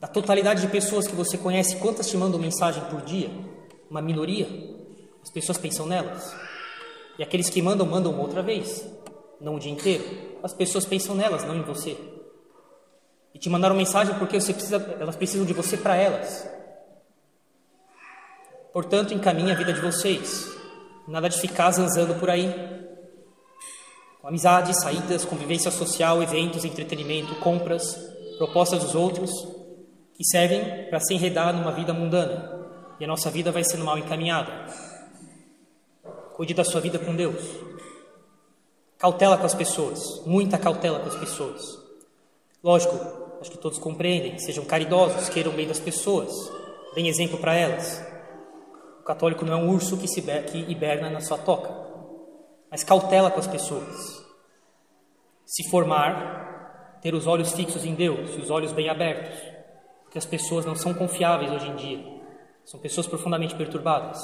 Da 0.00 0.08
totalidade 0.08 0.62
de 0.62 0.68
pessoas 0.68 1.06
que 1.06 1.14
você 1.14 1.38
conhece, 1.38 1.76
quantas 1.76 2.08
te 2.08 2.16
mandam 2.16 2.40
mensagem 2.40 2.82
por 2.86 3.02
dia? 3.02 3.30
Uma 3.88 4.00
minoria? 4.00 4.48
As 5.22 5.30
pessoas 5.30 5.58
pensam 5.58 5.86
nelas. 5.86 6.34
E 7.18 7.22
aqueles 7.22 7.48
que 7.50 7.62
mandam, 7.62 7.86
mandam 7.86 8.18
outra 8.18 8.42
vez, 8.42 8.84
não 9.40 9.56
o 9.56 9.60
dia 9.60 9.70
inteiro. 9.70 10.04
As 10.42 10.52
pessoas 10.54 10.86
pensam 10.86 11.14
nelas, 11.14 11.44
não 11.44 11.54
em 11.54 11.62
você. 11.62 11.96
E 13.34 13.38
te 13.38 13.48
mandaram 13.48 13.74
mensagem 13.74 14.14
porque 14.18 14.40
você 14.40 14.52
precisa, 14.52 14.96
elas 15.00 15.16
precisam 15.16 15.46
de 15.46 15.52
você 15.52 15.76
para 15.76 15.96
elas. 15.96 16.48
Portanto, 18.72 19.14
encaminhe 19.14 19.52
a 19.52 19.54
vida 19.54 19.72
de 19.72 19.80
vocês 19.80 20.52
Nada 21.06 21.28
de 21.28 21.38
ficar 21.40 21.70
zanzando 21.72 22.14
por 22.14 22.30
aí. 22.30 22.54
Com 24.20 24.28
amizades, 24.28 24.80
saídas, 24.80 25.24
convivência 25.24 25.70
social, 25.70 26.22
eventos, 26.22 26.64
entretenimento, 26.64 27.34
compras, 27.36 27.96
propostas 28.38 28.84
dos 28.84 28.94
outros, 28.94 29.30
que 30.14 30.24
servem 30.24 30.88
para 30.88 31.00
se 31.00 31.14
enredar 31.14 31.52
numa 31.52 31.72
vida 31.72 31.92
mundana. 31.92 32.66
E 33.00 33.04
a 33.04 33.08
nossa 33.08 33.30
vida 33.30 33.50
vai 33.50 33.64
sendo 33.64 33.84
mal 33.84 33.98
encaminhada. 33.98 34.66
Cuide 36.34 36.54
da 36.54 36.62
sua 36.62 36.80
vida 36.80 37.00
com 37.00 37.16
Deus. 37.16 37.42
Cautela 38.96 39.36
com 39.36 39.46
as 39.46 39.54
pessoas, 39.54 40.22
muita 40.24 40.56
cautela 40.56 41.00
com 41.00 41.08
as 41.08 41.16
pessoas. 41.16 41.62
Lógico, 42.62 43.21
acho 43.42 43.50
que 43.50 43.58
todos 43.58 43.78
compreendem, 43.78 44.38
sejam 44.38 44.64
caridosos, 44.64 45.28
queiram 45.28 45.52
bem 45.52 45.66
das 45.66 45.80
pessoas, 45.80 46.32
deem 46.94 47.08
exemplo 47.08 47.36
para 47.38 47.54
elas. 47.54 48.00
O 49.00 49.04
católico 49.04 49.44
não 49.44 49.52
é 49.54 49.56
um 49.56 49.68
urso 49.68 49.96
que, 49.96 50.06
se 50.06 50.22
que 50.22 50.58
hiberna 50.70 51.10
na 51.10 51.20
sua 51.20 51.36
toca, 51.36 51.74
mas 52.70 52.84
cautela 52.84 53.32
com 53.32 53.40
as 53.40 53.48
pessoas. 53.48 54.24
Se 55.44 55.68
formar, 55.68 57.00
ter 57.02 57.14
os 57.14 57.26
olhos 57.26 57.52
fixos 57.52 57.84
em 57.84 57.94
Deus 57.94 58.30
e 58.36 58.40
os 58.40 58.48
olhos 58.48 58.70
bem 58.70 58.88
abertos, 58.88 59.36
porque 60.04 60.18
as 60.18 60.24
pessoas 60.24 60.64
não 60.64 60.76
são 60.76 60.94
confiáveis 60.94 61.50
hoje 61.50 61.68
em 61.68 61.74
dia, 61.74 62.22
são 62.64 62.78
pessoas 62.78 63.08
profundamente 63.08 63.56
perturbadas. 63.56 64.20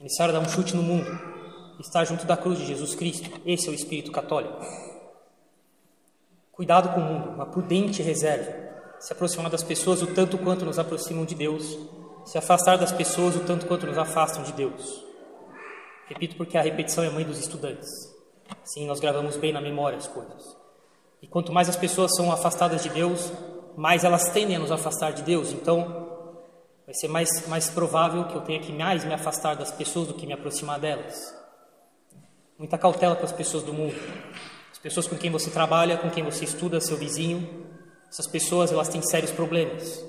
Necessário 0.00 0.32
dar 0.32 0.40
um 0.40 0.48
chute 0.48 0.74
no 0.74 0.82
mundo, 0.82 1.10
estar 1.80 2.04
junto 2.06 2.24
da 2.24 2.36
cruz 2.36 2.58
de 2.58 2.66
Jesus 2.66 2.94
Cristo. 2.94 3.30
Esse 3.44 3.68
é 3.68 3.70
o 3.70 3.74
espírito 3.74 4.10
católico. 4.10 4.58
Cuidado 6.56 6.88
com 6.94 7.00
o 7.00 7.04
mundo, 7.04 7.28
uma 7.28 7.44
prudente 7.44 8.02
reserva. 8.02 8.50
Se 8.98 9.12
aproximar 9.12 9.50
das 9.50 9.62
pessoas 9.62 10.00
o 10.00 10.06
tanto 10.06 10.38
quanto 10.38 10.64
nos 10.64 10.78
aproximam 10.78 11.26
de 11.26 11.34
Deus, 11.34 11.78
se 12.24 12.38
afastar 12.38 12.78
das 12.78 12.90
pessoas 12.90 13.36
o 13.36 13.40
tanto 13.40 13.66
quanto 13.66 13.86
nos 13.86 13.98
afastam 13.98 14.42
de 14.42 14.52
Deus. 14.54 15.04
Repito 16.06 16.34
porque 16.34 16.56
a 16.56 16.62
repetição 16.62 17.04
é 17.04 17.10
mãe 17.10 17.24
dos 17.24 17.38
estudantes. 17.38 17.90
Sim, 18.64 18.86
nós 18.86 19.00
gravamos 19.00 19.36
bem 19.36 19.52
na 19.52 19.60
memória 19.60 19.98
as 19.98 20.06
coisas. 20.06 20.56
E 21.20 21.26
quanto 21.26 21.52
mais 21.52 21.68
as 21.68 21.76
pessoas 21.76 22.16
são 22.16 22.32
afastadas 22.32 22.82
de 22.82 22.88
Deus, 22.88 23.30
mais 23.76 24.02
elas 24.02 24.30
tendem 24.30 24.56
a 24.56 24.58
nos 24.58 24.72
afastar 24.72 25.12
de 25.12 25.22
Deus. 25.22 25.52
Então, 25.52 26.08
vai 26.86 26.94
ser 26.94 27.08
mais, 27.08 27.46
mais 27.48 27.68
provável 27.68 28.24
que 28.24 28.34
eu 28.34 28.40
tenha 28.40 28.60
que 28.60 28.72
mais 28.72 29.04
me 29.04 29.12
afastar 29.12 29.56
das 29.56 29.70
pessoas 29.70 30.08
do 30.08 30.14
que 30.14 30.26
me 30.26 30.32
aproximar 30.32 30.80
delas. 30.80 31.36
Muita 32.58 32.78
cautela 32.78 33.14
com 33.14 33.26
as 33.26 33.32
pessoas 33.32 33.62
do 33.62 33.74
mundo. 33.74 33.94
As 34.76 34.78
pessoas 34.78 35.08
com 35.08 35.16
quem 35.16 35.30
você 35.30 35.48
trabalha, 35.48 35.96
com 35.96 36.10
quem 36.10 36.22
você 36.22 36.44
estuda, 36.44 36.78
seu 36.82 36.98
vizinho. 36.98 37.66
Essas 38.10 38.26
pessoas, 38.26 38.70
elas 38.70 38.88
têm 38.88 39.00
sérios 39.00 39.32
problemas. 39.32 40.04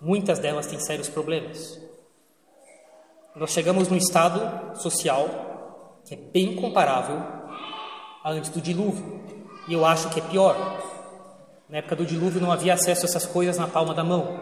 Muitas 0.00 0.38
delas 0.38 0.68
têm 0.68 0.78
sérios 0.78 1.08
problemas. 1.08 1.76
Nós 3.34 3.50
chegamos 3.50 3.88
num 3.88 3.96
estado 3.96 4.78
social 4.80 6.00
que 6.04 6.14
é 6.14 6.16
bem 6.16 6.54
comparável 6.54 7.20
a 8.22 8.30
antes 8.30 8.50
do 8.50 8.60
dilúvio. 8.60 9.20
E 9.66 9.74
eu 9.74 9.84
acho 9.84 10.08
que 10.10 10.20
é 10.20 10.22
pior. 10.22 10.56
Na 11.68 11.78
época 11.78 11.96
do 11.96 12.06
dilúvio 12.06 12.40
não 12.40 12.52
havia 12.52 12.74
acesso 12.74 13.04
a 13.04 13.08
essas 13.08 13.26
coisas 13.26 13.58
na 13.58 13.66
palma 13.66 13.92
da 13.92 14.04
mão. 14.04 14.40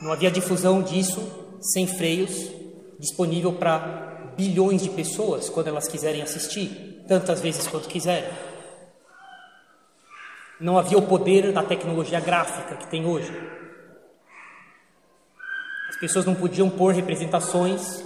Não 0.00 0.10
havia 0.10 0.30
difusão 0.30 0.82
disso 0.82 1.22
sem 1.60 1.86
freios, 1.86 2.50
disponível 2.98 3.52
para 3.52 4.32
bilhões 4.38 4.82
de 4.82 4.88
pessoas 4.88 5.50
quando 5.50 5.68
elas 5.68 5.86
quiserem 5.86 6.22
assistir, 6.22 7.04
tantas 7.06 7.42
vezes 7.42 7.66
quanto 7.66 7.88
quiserem. 7.88 8.45
Não 10.58 10.78
havia 10.78 10.96
o 10.96 11.06
poder 11.06 11.52
da 11.52 11.62
tecnologia 11.62 12.18
gráfica 12.18 12.76
que 12.76 12.86
tem 12.86 13.04
hoje. 13.06 13.30
As 15.88 15.96
pessoas 15.96 16.24
não 16.24 16.34
podiam 16.34 16.70
pôr 16.70 16.94
representações 16.94 18.02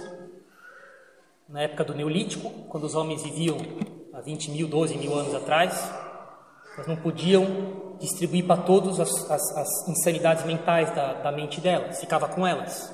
na 1.47 1.61
época 1.61 1.83
do 1.83 1.93
Neolítico, 1.93 2.49
quando 2.69 2.85
os 2.85 2.95
homens 2.95 3.23
viviam 3.23 3.57
há 4.13 4.21
20 4.21 4.51
mil, 4.51 4.67
12 4.67 4.97
mil 4.97 5.13
anos 5.13 5.33
atrás. 5.33 5.91
Elas 6.75 6.87
não 6.87 6.95
podiam 6.95 7.95
distribuir 7.99 8.45
para 8.45 8.61
todos 8.61 8.99
as, 8.99 9.09
as, 9.29 9.57
as 9.57 9.87
insanidades 9.87 10.45
mentais 10.45 10.93
da, 10.95 11.13
da 11.13 11.31
mente 11.31 11.61
delas, 11.61 11.99
ficava 11.99 12.27
com 12.27 12.45
elas. 12.45 12.93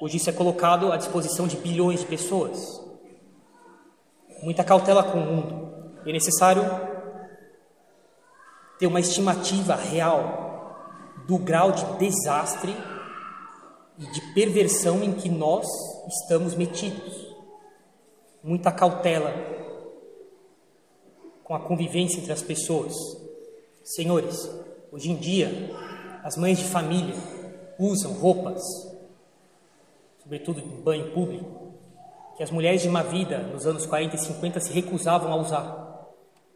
Hoje 0.00 0.16
isso 0.16 0.30
é 0.30 0.32
colocado 0.32 0.92
à 0.92 0.96
disposição 0.96 1.46
de 1.46 1.56
bilhões 1.56 2.00
de 2.00 2.06
pessoas. 2.06 2.80
Muita 4.42 4.64
cautela 4.64 5.02
com 5.02 5.18
o 5.18 5.24
mundo. 5.24 5.72
É 6.04 6.12
necessário 6.12 6.62
ter 8.82 8.88
uma 8.88 8.98
estimativa 8.98 9.76
real 9.76 11.14
do 11.28 11.38
grau 11.38 11.70
de 11.70 11.84
desastre 11.98 12.76
e 13.96 14.04
de 14.06 14.34
perversão 14.34 15.04
em 15.04 15.12
que 15.12 15.28
nós 15.28 15.68
estamos 16.08 16.56
metidos. 16.56 17.32
Muita 18.42 18.72
cautela 18.72 19.32
com 21.44 21.54
a 21.54 21.60
convivência 21.60 22.18
entre 22.18 22.32
as 22.32 22.42
pessoas. 22.42 22.92
Senhores, 23.84 24.50
hoje 24.90 25.12
em 25.12 25.16
dia, 25.16 25.70
as 26.24 26.36
mães 26.36 26.58
de 26.58 26.64
família 26.64 27.14
usam 27.78 28.14
roupas, 28.14 28.64
sobretudo 30.20 30.58
em 30.58 30.82
banho 30.82 31.12
público, 31.12 31.72
que 32.36 32.42
as 32.42 32.50
mulheres 32.50 32.82
de 32.82 32.88
uma 32.88 33.04
vida 33.04 33.38
nos 33.44 33.64
anos 33.64 33.86
40 33.86 34.16
e 34.16 34.18
50 34.18 34.58
se 34.58 34.72
recusavam 34.72 35.32
a 35.32 35.36
usar. 35.36 36.08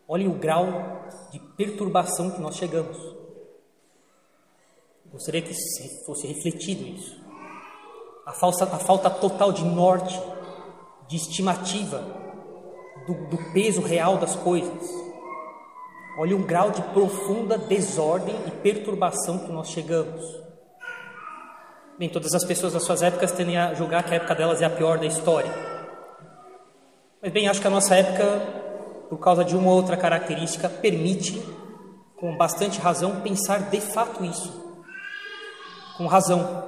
Olhem 0.09 0.27
o 0.27 0.35
grau 0.35 0.67
de 1.31 1.46
perturbação 1.57 2.31
que 2.31 2.41
nós 2.41 2.57
chegamos. 2.57 2.97
Gostaria 5.07 5.43
que 5.43 5.55
fosse 6.05 6.27
refletido 6.27 6.85
isso. 6.85 7.25
A, 8.27 8.33
falsa, 8.33 8.65
a 8.65 8.79
falta 8.79 9.09
total 9.09 9.53
de 9.53 9.65
norte, 9.65 10.21
de 11.09 11.17
estimativa 11.17 12.05
do, 13.07 13.15
do 13.29 13.53
peso 13.53 13.81
real 13.81 14.19
das 14.19 14.35
coisas. 14.35 14.91
Olha 16.19 16.37
um 16.37 16.43
grau 16.43 16.71
de 16.71 16.83
profunda 16.83 17.59
desordem 17.59 18.35
e 18.47 18.51
perturbação 18.51 19.39
que 19.39 19.53
nós 19.53 19.69
chegamos. 19.69 20.25
Bem, 21.99 22.09
todas 22.09 22.35
as 22.35 22.45
pessoas 22.45 22.73
das 22.73 22.83
suas 22.83 23.03
épocas 23.03 23.33
tendem 23.33 23.57
a 23.57 23.73
julgar 23.75 24.03
que 24.03 24.13
a 24.13 24.17
época 24.17 24.35
delas 24.35 24.61
é 24.61 24.67
a 24.67 24.71
pior 24.71 24.99
da 24.99 25.07
história. 25.07 25.51
Mas 27.23 27.33
bem, 27.33 27.49
acho 27.49 27.61
que 27.61 27.67
a 27.67 27.71
nossa 27.71 27.95
época, 27.95 28.25
por 29.09 29.19
causa 29.19 29.45
de 29.45 29.57
uma 29.57 29.71
ou 29.71 29.77
outra 29.77 29.97
característica, 29.97 30.69
permite, 30.69 31.41
com 32.17 32.37
bastante 32.37 32.81
razão, 32.81 33.21
pensar 33.21 33.71
de 33.71 33.81
fato 33.81 34.25
isso. 34.25 34.65
Com 35.97 36.07
razão. 36.07 36.65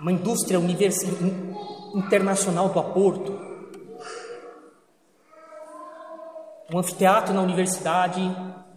Uma 0.00 0.12
indústria 0.12 0.58
internacional 1.94 2.68
do 2.68 2.78
aborto, 2.78 3.46
um 6.72 6.78
anfiteatro 6.78 7.32
na 7.32 7.42
universidade, 7.42 8.20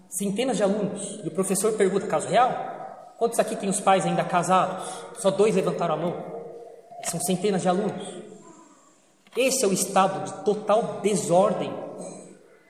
centenas 0.08 0.58
de 0.58 0.64
alunos. 0.64 1.20
E 1.24 1.28
o 1.28 1.32
professor 1.32 1.74
pergunta: 1.74 2.08
caso 2.08 2.28
real? 2.28 2.78
Quantos 3.18 3.40
aqui 3.40 3.56
têm 3.56 3.70
os 3.70 3.82
pais 3.82 4.06
ainda 4.06 4.24
casados? 4.24 4.88
Só 5.18 5.30
dois 5.30 5.56
levantaram 5.56 5.96
a 5.96 5.98
mão. 5.98 6.24
São 7.04 7.20
centenas 7.20 7.62
de 7.62 7.68
alunos. 7.68 8.29
Esse 9.40 9.64
é 9.64 9.68
o 9.70 9.72
estado 9.72 10.26
de 10.26 10.44
total 10.44 11.00
desordem 11.02 11.74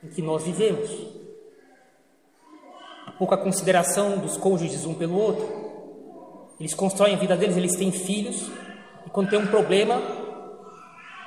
em 0.04 0.08
que 0.10 0.22
nós 0.22 0.44
vivemos. 0.44 0.88
Pouca 3.18 3.36
consideração 3.36 4.20
dos 4.20 4.38
cônjuges 4.38 4.86
um 4.86 4.94
pelo 4.94 5.18
outro. 5.20 6.54
Eles 6.60 6.76
constroem 6.76 7.16
a 7.16 7.18
vida 7.18 7.36
deles, 7.36 7.58
eles 7.58 7.76
têm 7.76 7.92
filhos, 7.92 8.52
e 9.04 9.10
quando 9.10 9.32
tem 9.32 9.40
um 9.40 9.48
problema, 9.48 10.00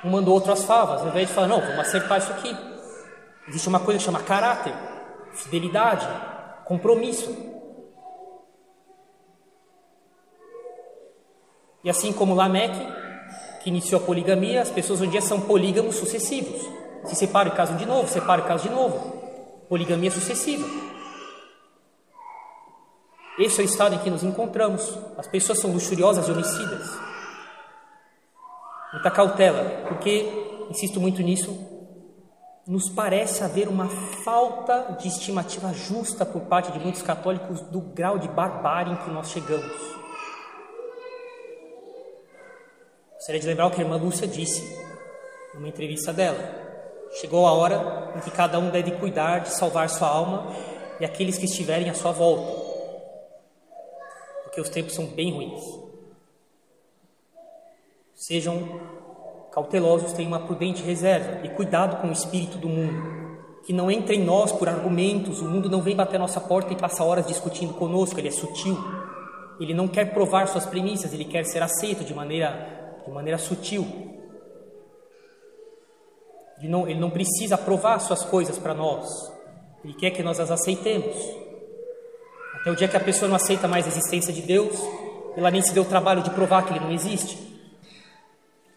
um 0.05 0.11
manda 0.11 0.29
o 0.29 0.33
outro 0.33 0.53
as 0.53 0.63
favas, 0.63 1.01
ao 1.01 1.09
invés 1.09 1.27
de 1.27 1.33
falar, 1.33 1.49
não, 1.49 1.59
vamos 1.59 1.79
acertar 1.79 2.19
isso 2.19 2.31
aqui. 2.31 2.55
Existe 3.49 3.67
uma 3.67 3.81
coisa 3.81 3.99
que 3.99 4.05
chama 4.05 4.23
caráter, 4.23 4.73
fidelidade, 5.33 6.07
compromisso. 6.63 7.35
E 11.83 11.89
assim 11.89 12.13
como 12.13 12.33
Lameque, 12.33 13.02
que 13.63 13.69
iniciou 13.69 14.01
a 14.01 14.05
poligamia, 14.05 14.61
as 14.61 14.69
pessoas 14.69 14.99
hoje 14.99 15.07
em 15.07 15.11
dia 15.11 15.21
são 15.21 15.39
polígamos 15.39 15.95
sucessivos. 15.95 16.61
Se 17.05 17.15
separam 17.15 17.51
e 17.51 17.55
casam 17.55 17.77
de 17.77 17.85
novo, 17.85 18.09
separam 18.09 18.43
e 18.43 18.47
casam 18.47 18.67
de 18.67 18.73
novo. 18.73 19.13
Poligamia 19.69 20.11
sucessiva. 20.11 20.67
Esse 23.39 23.61
é 23.61 23.63
o 23.63 23.65
estado 23.65 23.95
em 23.95 23.99
que 23.99 24.09
nos 24.09 24.23
encontramos. 24.23 24.97
As 25.17 25.27
pessoas 25.27 25.59
são 25.59 25.71
luxuriosas 25.71 26.27
e 26.27 26.31
homicidas. 26.31 26.87
Muita 28.91 29.09
cautela, 29.09 29.87
porque, 29.87 30.67
insisto 30.69 30.99
muito 30.99 31.21
nisso, 31.21 31.57
nos 32.67 32.89
parece 32.89 33.43
haver 33.43 33.67
uma 33.67 33.87
falta 34.23 34.97
de 34.99 35.07
estimativa 35.07 35.73
justa 35.73 36.25
por 36.25 36.43
parte 36.43 36.71
de 36.71 36.79
muitos 36.79 37.01
católicos 37.01 37.61
do 37.61 37.81
grau 37.81 38.19
de 38.19 38.27
barbárie 38.27 38.93
em 38.93 38.97
que 38.97 39.09
nós 39.09 39.29
chegamos. 39.29 40.02
Gostaria 43.23 43.39
de 43.39 43.47
lembrar 43.47 43.67
o 43.67 43.71
que 43.71 43.79
a 43.79 43.85
irmã 43.85 43.95
Lúcia 43.95 44.27
disse 44.27 44.77
numa 45.53 45.69
entrevista 45.69 46.11
dela. 46.11 46.37
Chegou 47.21 47.47
a 47.47 47.53
hora 47.53 48.11
em 48.17 48.19
que 48.19 48.29
cada 48.29 48.59
um 48.59 48.69
deve 48.69 48.91
cuidar 48.97 49.39
de 49.39 49.49
salvar 49.53 49.89
sua 49.89 50.09
alma 50.09 50.53
e 50.99 51.05
aqueles 51.05 51.37
que 51.37 51.45
estiverem 51.45 51.89
à 51.89 51.93
sua 51.93 52.11
volta, 52.11 52.51
porque 54.43 54.59
os 54.59 54.67
tempos 54.67 54.93
são 54.93 55.05
bem 55.05 55.31
ruins. 55.31 55.63
Sejam 58.13 58.81
Cautelosos 59.53 60.11
têm 60.11 60.27
uma 60.27 60.41
prudente 60.41 60.83
reserva 60.83 61.47
e 61.47 61.49
cuidado 61.51 62.01
com 62.01 62.09
o 62.09 62.11
espírito 62.11 62.57
do 62.57 62.67
mundo, 62.67 63.39
que 63.65 63.71
não 63.71 63.89
entra 63.89 64.13
em 64.13 64.21
nós 64.21 64.51
por 64.51 64.67
argumentos, 64.67 65.39
o 65.39 65.45
mundo 65.45 65.69
não 65.69 65.81
vem 65.81 65.95
bater 65.95 66.19
nossa 66.19 66.41
porta 66.41 66.73
e 66.73 66.75
passa 66.75 67.05
horas 67.05 67.25
discutindo 67.25 67.73
conosco, 67.75 68.19
ele 68.19 68.27
é 68.27 68.31
sutil. 68.31 68.77
Ele 69.61 69.73
não 69.73 69.87
quer 69.87 70.13
provar 70.13 70.49
suas 70.49 70.65
premissas, 70.65 71.13
ele 71.13 71.23
quer 71.23 71.45
ser 71.45 71.63
aceito 71.63 72.03
de 72.03 72.13
maneira, 72.13 72.82
de 73.05 73.11
maneira 73.11 73.37
sutil. 73.37 73.85
Ele 76.59 76.69
não, 76.69 76.87
ele 76.87 76.99
não 76.99 77.09
precisa 77.09 77.57
provar 77.57 77.99
suas 77.99 78.23
coisas 78.23 78.57
para 78.57 78.73
nós, 78.73 79.09
ele 79.83 79.93
quer 79.93 80.11
que 80.11 80.23
nós 80.23 80.39
as 80.39 80.49
aceitemos. 80.49 81.15
Até 82.61 82.71
o 82.71 82.75
dia 82.75 82.87
que 82.87 82.95
a 82.95 83.01
pessoa 83.01 83.27
não 83.27 83.35
aceita 83.35 83.67
mais 83.67 83.85
a 83.85 83.89
existência 83.89 84.31
de 84.31 84.41
Deus, 84.41 84.79
ela 85.35 85.51
nem 85.51 85.61
se 85.61 85.73
deu 85.73 85.83
o 85.83 85.87
trabalho 85.87 86.23
de 86.23 86.29
provar 86.29 86.65
que 86.65 86.71
ele 86.71 86.79
não 86.79 86.91
existe. 86.91 87.37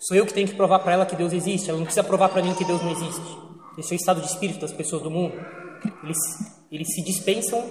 Sou 0.00 0.16
eu 0.16 0.26
que 0.26 0.34
tenho 0.34 0.48
que 0.48 0.54
provar 0.54 0.80
para 0.80 0.92
ela 0.92 1.06
que 1.06 1.14
Deus 1.14 1.32
existe, 1.32 1.68
ela 1.68 1.78
não 1.78 1.84
precisa 1.84 2.04
provar 2.04 2.28
para 2.28 2.42
mim 2.42 2.54
que 2.54 2.64
Deus 2.64 2.82
não 2.82 2.90
existe. 2.90 3.38
Esse 3.78 3.92
é 3.92 3.96
o 3.96 4.00
estado 4.00 4.20
de 4.20 4.26
espírito 4.26 4.60
das 4.60 4.72
pessoas 4.72 5.02
do 5.02 5.10
mundo. 5.10 5.34
Eles, 6.02 6.18
eles 6.72 6.94
se 6.94 7.02
dispensam 7.02 7.62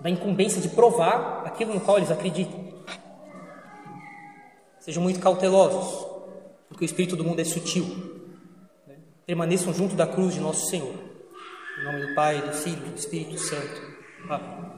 da 0.00 0.08
incumbência 0.08 0.60
de 0.60 0.68
provar 0.68 1.42
aquilo 1.44 1.74
no 1.74 1.80
qual 1.80 1.96
eles 1.96 2.10
acreditam. 2.10 2.77
Sejam 4.88 5.02
muito 5.02 5.20
cautelosos, 5.20 6.06
porque 6.66 6.82
o 6.82 6.86
espírito 6.86 7.14
do 7.14 7.22
mundo 7.22 7.38
é 7.40 7.44
sutil. 7.44 7.84
Né? 8.86 8.94
Permaneçam 9.26 9.74
junto 9.74 9.94
da 9.94 10.06
cruz 10.06 10.32
de 10.32 10.40
nosso 10.40 10.70
Senhor. 10.70 10.94
Em 11.78 11.84
nome 11.84 12.06
do 12.06 12.14
Pai, 12.14 12.40
do 12.40 12.54
Filho 12.54 12.86
e 12.86 12.90
do 12.92 12.96
Espírito 12.96 13.38
Santo. 13.38 13.82
Amém. 14.30 14.77